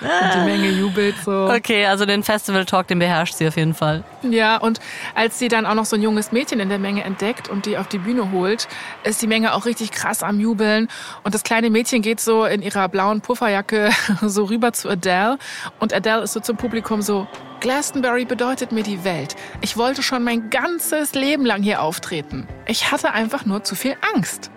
[0.00, 1.50] Und die Menge jubelt so.
[1.50, 4.04] Okay, also den Festival-Talk, den beherrscht sie auf jeden Fall.
[4.22, 4.80] Ja, und
[5.14, 7.78] als sie dann auch noch so ein junges Mädchen in der Menge entdeckt und die
[7.78, 8.68] auf die Bühne holt,
[9.04, 10.88] ist die Menge auch richtig krass am Jubeln.
[11.22, 13.90] Und das kleine Mädchen geht so in ihrer blauen Pufferjacke
[14.22, 15.38] so rüber zu Adele.
[15.78, 17.26] Und Adele ist so zum Publikum so,
[17.60, 19.34] Glastonbury bedeutet mir die Welt.
[19.60, 22.46] Ich wollte schon mein ganzes Leben lang hier auftreten.
[22.66, 24.50] Ich hatte einfach nur zu viel Angst.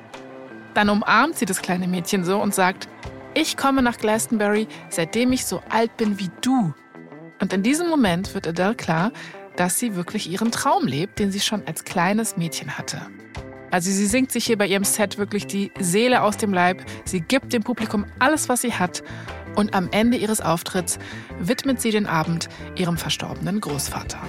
[0.74, 2.88] Dann umarmt sie das kleine Mädchen so und sagt,
[3.34, 6.74] ich komme nach Glastonbury, seitdem ich so alt bin wie du.
[7.42, 9.12] Und in diesem Moment wird Adele klar,
[9.56, 13.02] dass sie wirklich ihren Traum lebt, den sie schon als kleines Mädchen hatte.
[13.72, 17.22] Also sie singt sich hier bei ihrem Set wirklich die Seele aus dem Leib, sie
[17.22, 19.04] gibt dem Publikum alles, was sie hat
[19.56, 20.98] und am Ende ihres Auftritts
[21.40, 24.22] widmet sie den Abend ihrem verstorbenen Großvater.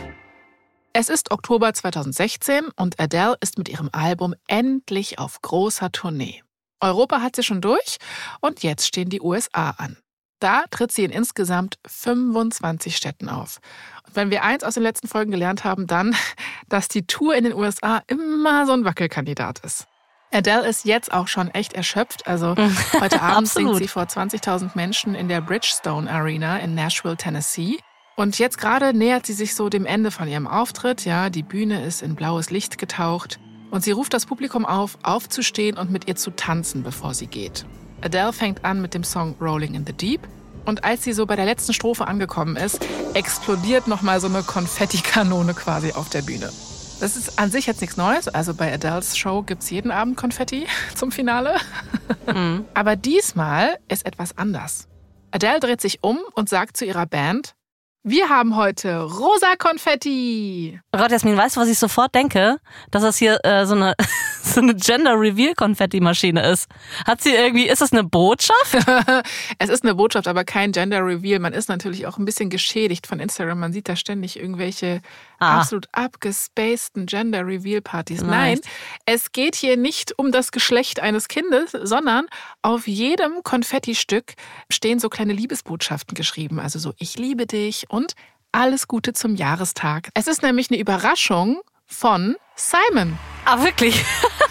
[0.92, 6.42] Es ist Oktober 2016 und Adele ist mit ihrem Album endlich auf großer Tournee.
[6.80, 7.98] Europa hat sie schon durch
[8.40, 9.96] und jetzt stehen die USA an.
[10.40, 13.60] Da tritt sie in insgesamt 25 Städten auf.
[14.06, 16.16] Und wenn wir eins aus den letzten Folgen gelernt haben, dann,
[16.68, 19.86] dass die Tour in den USA immer so ein Wackelkandidat ist.
[20.32, 22.26] Adele ist jetzt auch schon echt erschöpft.
[22.26, 22.54] Also
[23.00, 27.78] heute Abend singt sie vor 20.000 Menschen in der Bridgestone Arena in Nashville, Tennessee.
[28.16, 31.04] Und jetzt gerade nähert sie sich so dem Ende von ihrem Auftritt.
[31.04, 33.40] Ja, die Bühne ist in blaues Licht getaucht.
[33.70, 37.64] Und sie ruft das Publikum auf, aufzustehen und mit ihr zu tanzen, bevor sie geht.
[38.02, 40.20] Adele fängt an mit dem Song Rolling in the Deep.
[40.64, 45.54] Und als sie so bei der letzten Strophe angekommen ist, explodiert nochmal so eine Konfettikanone
[45.54, 46.50] quasi auf der Bühne.
[47.00, 48.28] Das ist an sich jetzt nichts Neues.
[48.28, 51.56] Also bei Adeles Show gibt's jeden Abend Konfetti zum Finale.
[52.26, 52.66] Mhm.
[52.74, 54.86] Aber diesmal ist etwas anders.
[55.30, 57.54] Adele dreht sich um und sagt zu ihrer Band,
[58.03, 60.80] wir haben heute rosa Konfetti.
[60.92, 62.59] Oh Gott, Jasmin, weißt du, was ich sofort denke?
[62.90, 63.94] Dass das hier äh, so eine,
[64.43, 66.68] so eine Gender-Reveal-Konfetti-Maschine ist.
[67.07, 68.74] Hat sie irgendwie, ist das eine Botschaft?
[69.59, 71.38] es ist eine Botschaft, aber kein Gender Reveal.
[71.38, 73.61] Man ist natürlich auch ein bisschen geschädigt von Instagram.
[73.61, 75.01] Man sieht da ständig irgendwelche
[75.41, 75.61] Ah.
[75.61, 78.20] absolut abgespaceden Gender Reveal Partys.
[78.22, 78.61] Nein,
[79.07, 82.26] es geht hier nicht um das Geschlecht eines Kindes, sondern
[82.61, 84.34] auf jedem Konfettistück
[84.70, 86.61] stehen so kleine Liebesbotschaften geschrieben.
[86.61, 88.12] Also so, ich liebe dich und
[88.53, 90.11] alles Gute zum Jahrestag.
[90.12, 93.18] Es ist nämlich eine Überraschung von Simon.
[93.45, 94.05] Ah, wirklich?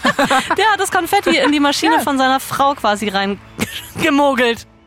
[0.57, 1.99] Der hat das Konfetti in die Maschine ja.
[1.99, 4.67] von seiner Frau quasi reingemogelt.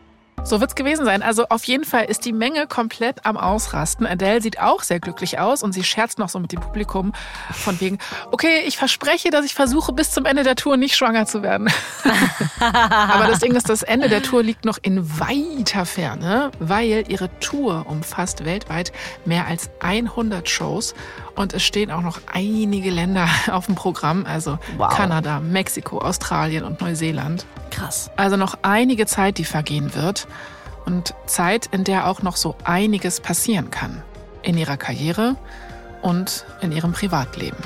[0.45, 1.23] So wird's gewesen sein.
[1.23, 4.05] Also auf jeden Fall ist die Menge komplett am Ausrasten.
[4.05, 7.13] Adele sieht auch sehr glücklich aus und sie scherzt noch so mit dem Publikum
[7.51, 7.97] von wegen,
[8.29, 11.69] okay, ich verspreche, dass ich versuche, bis zum Ende der Tour nicht schwanger zu werden.
[12.59, 17.29] Aber das Ding ist, das Ende der Tour liegt noch in weiter Ferne, weil ihre
[17.39, 18.91] Tour umfasst weltweit
[19.23, 20.93] mehr als 100 Shows
[21.35, 24.93] und es stehen auch noch einige Länder auf dem Programm, also wow.
[24.93, 27.45] Kanada, Mexiko, Australien und Neuseeland.
[27.73, 28.11] Krass.
[28.15, 30.27] Also noch einige Zeit, die vergehen wird.
[30.85, 34.03] Und Zeit, in der auch noch so einiges passieren kann.
[34.43, 35.35] In ihrer Karriere
[36.01, 37.57] und in ihrem Privatleben.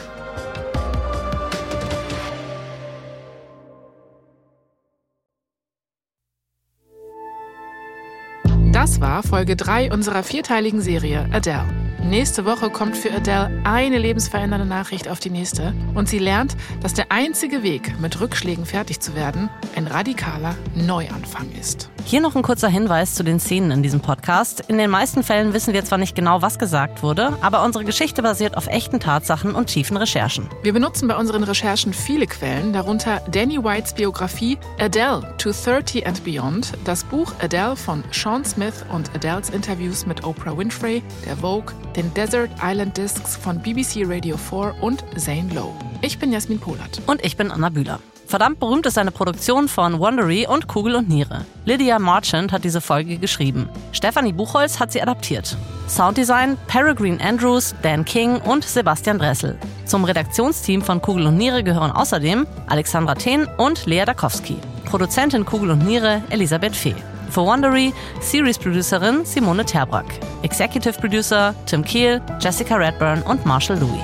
[8.88, 11.66] Das war Folge 3 unserer vierteiligen Serie Adele.
[12.06, 16.94] Nächste Woche kommt für Adele eine lebensverändernde Nachricht auf die nächste und sie lernt, dass
[16.94, 21.90] der einzige Weg, mit Rückschlägen fertig zu werden, ein radikaler Neuanfang ist.
[22.06, 24.64] Hier noch ein kurzer Hinweis zu den Szenen in diesem Podcast.
[24.68, 28.22] In den meisten Fällen wissen wir zwar nicht genau, was gesagt wurde, aber unsere Geschichte
[28.22, 30.48] basiert auf echten Tatsachen und tiefen Recherchen.
[30.64, 36.24] Wir benutzen bei unseren Recherchen viele Quellen, darunter Danny Whites Biografie Adele to 30 and
[36.24, 41.76] Beyond, das Buch Adele von Sean Smith und Adeles Interviews mit Oprah Winfrey, der Vogue,
[41.96, 45.74] den Desert Island Discs von BBC Radio 4 und Zane Lowe.
[46.02, 47.02] Ich bin Jasmin Polat.
[47.06, 48.00] Und ich bin Anna Bühler.
[48.28, 51.46] Verdammt berühmt ist eine Produktion von Wondery und Kugel und Niere.
[51.64, 53.70] Lydia Marchant hat diese Folge geschrieben.
[53.94, 55.56] Stefanie Buchholz hat sie adaptiert.
[55.88, 59.58] Sounddesign Peregrine Andrews, Dan King und Sebastian Dressel.
[59.86, 64.58] Zum Redaktionsteam von Kugel und Niere gehören außerdem Alexandra Thehn und Lea Dakowski.
[64.84, 66.96] Produzentin Kugel und Niere Elisabeth Fee.
[67.30, 70.20] Für Wondery Series-Producerin Simone Terbrack.
[70.42, 74.02] Executive Producer Tim Kehl, Jessica Redburn und Marshall Louis.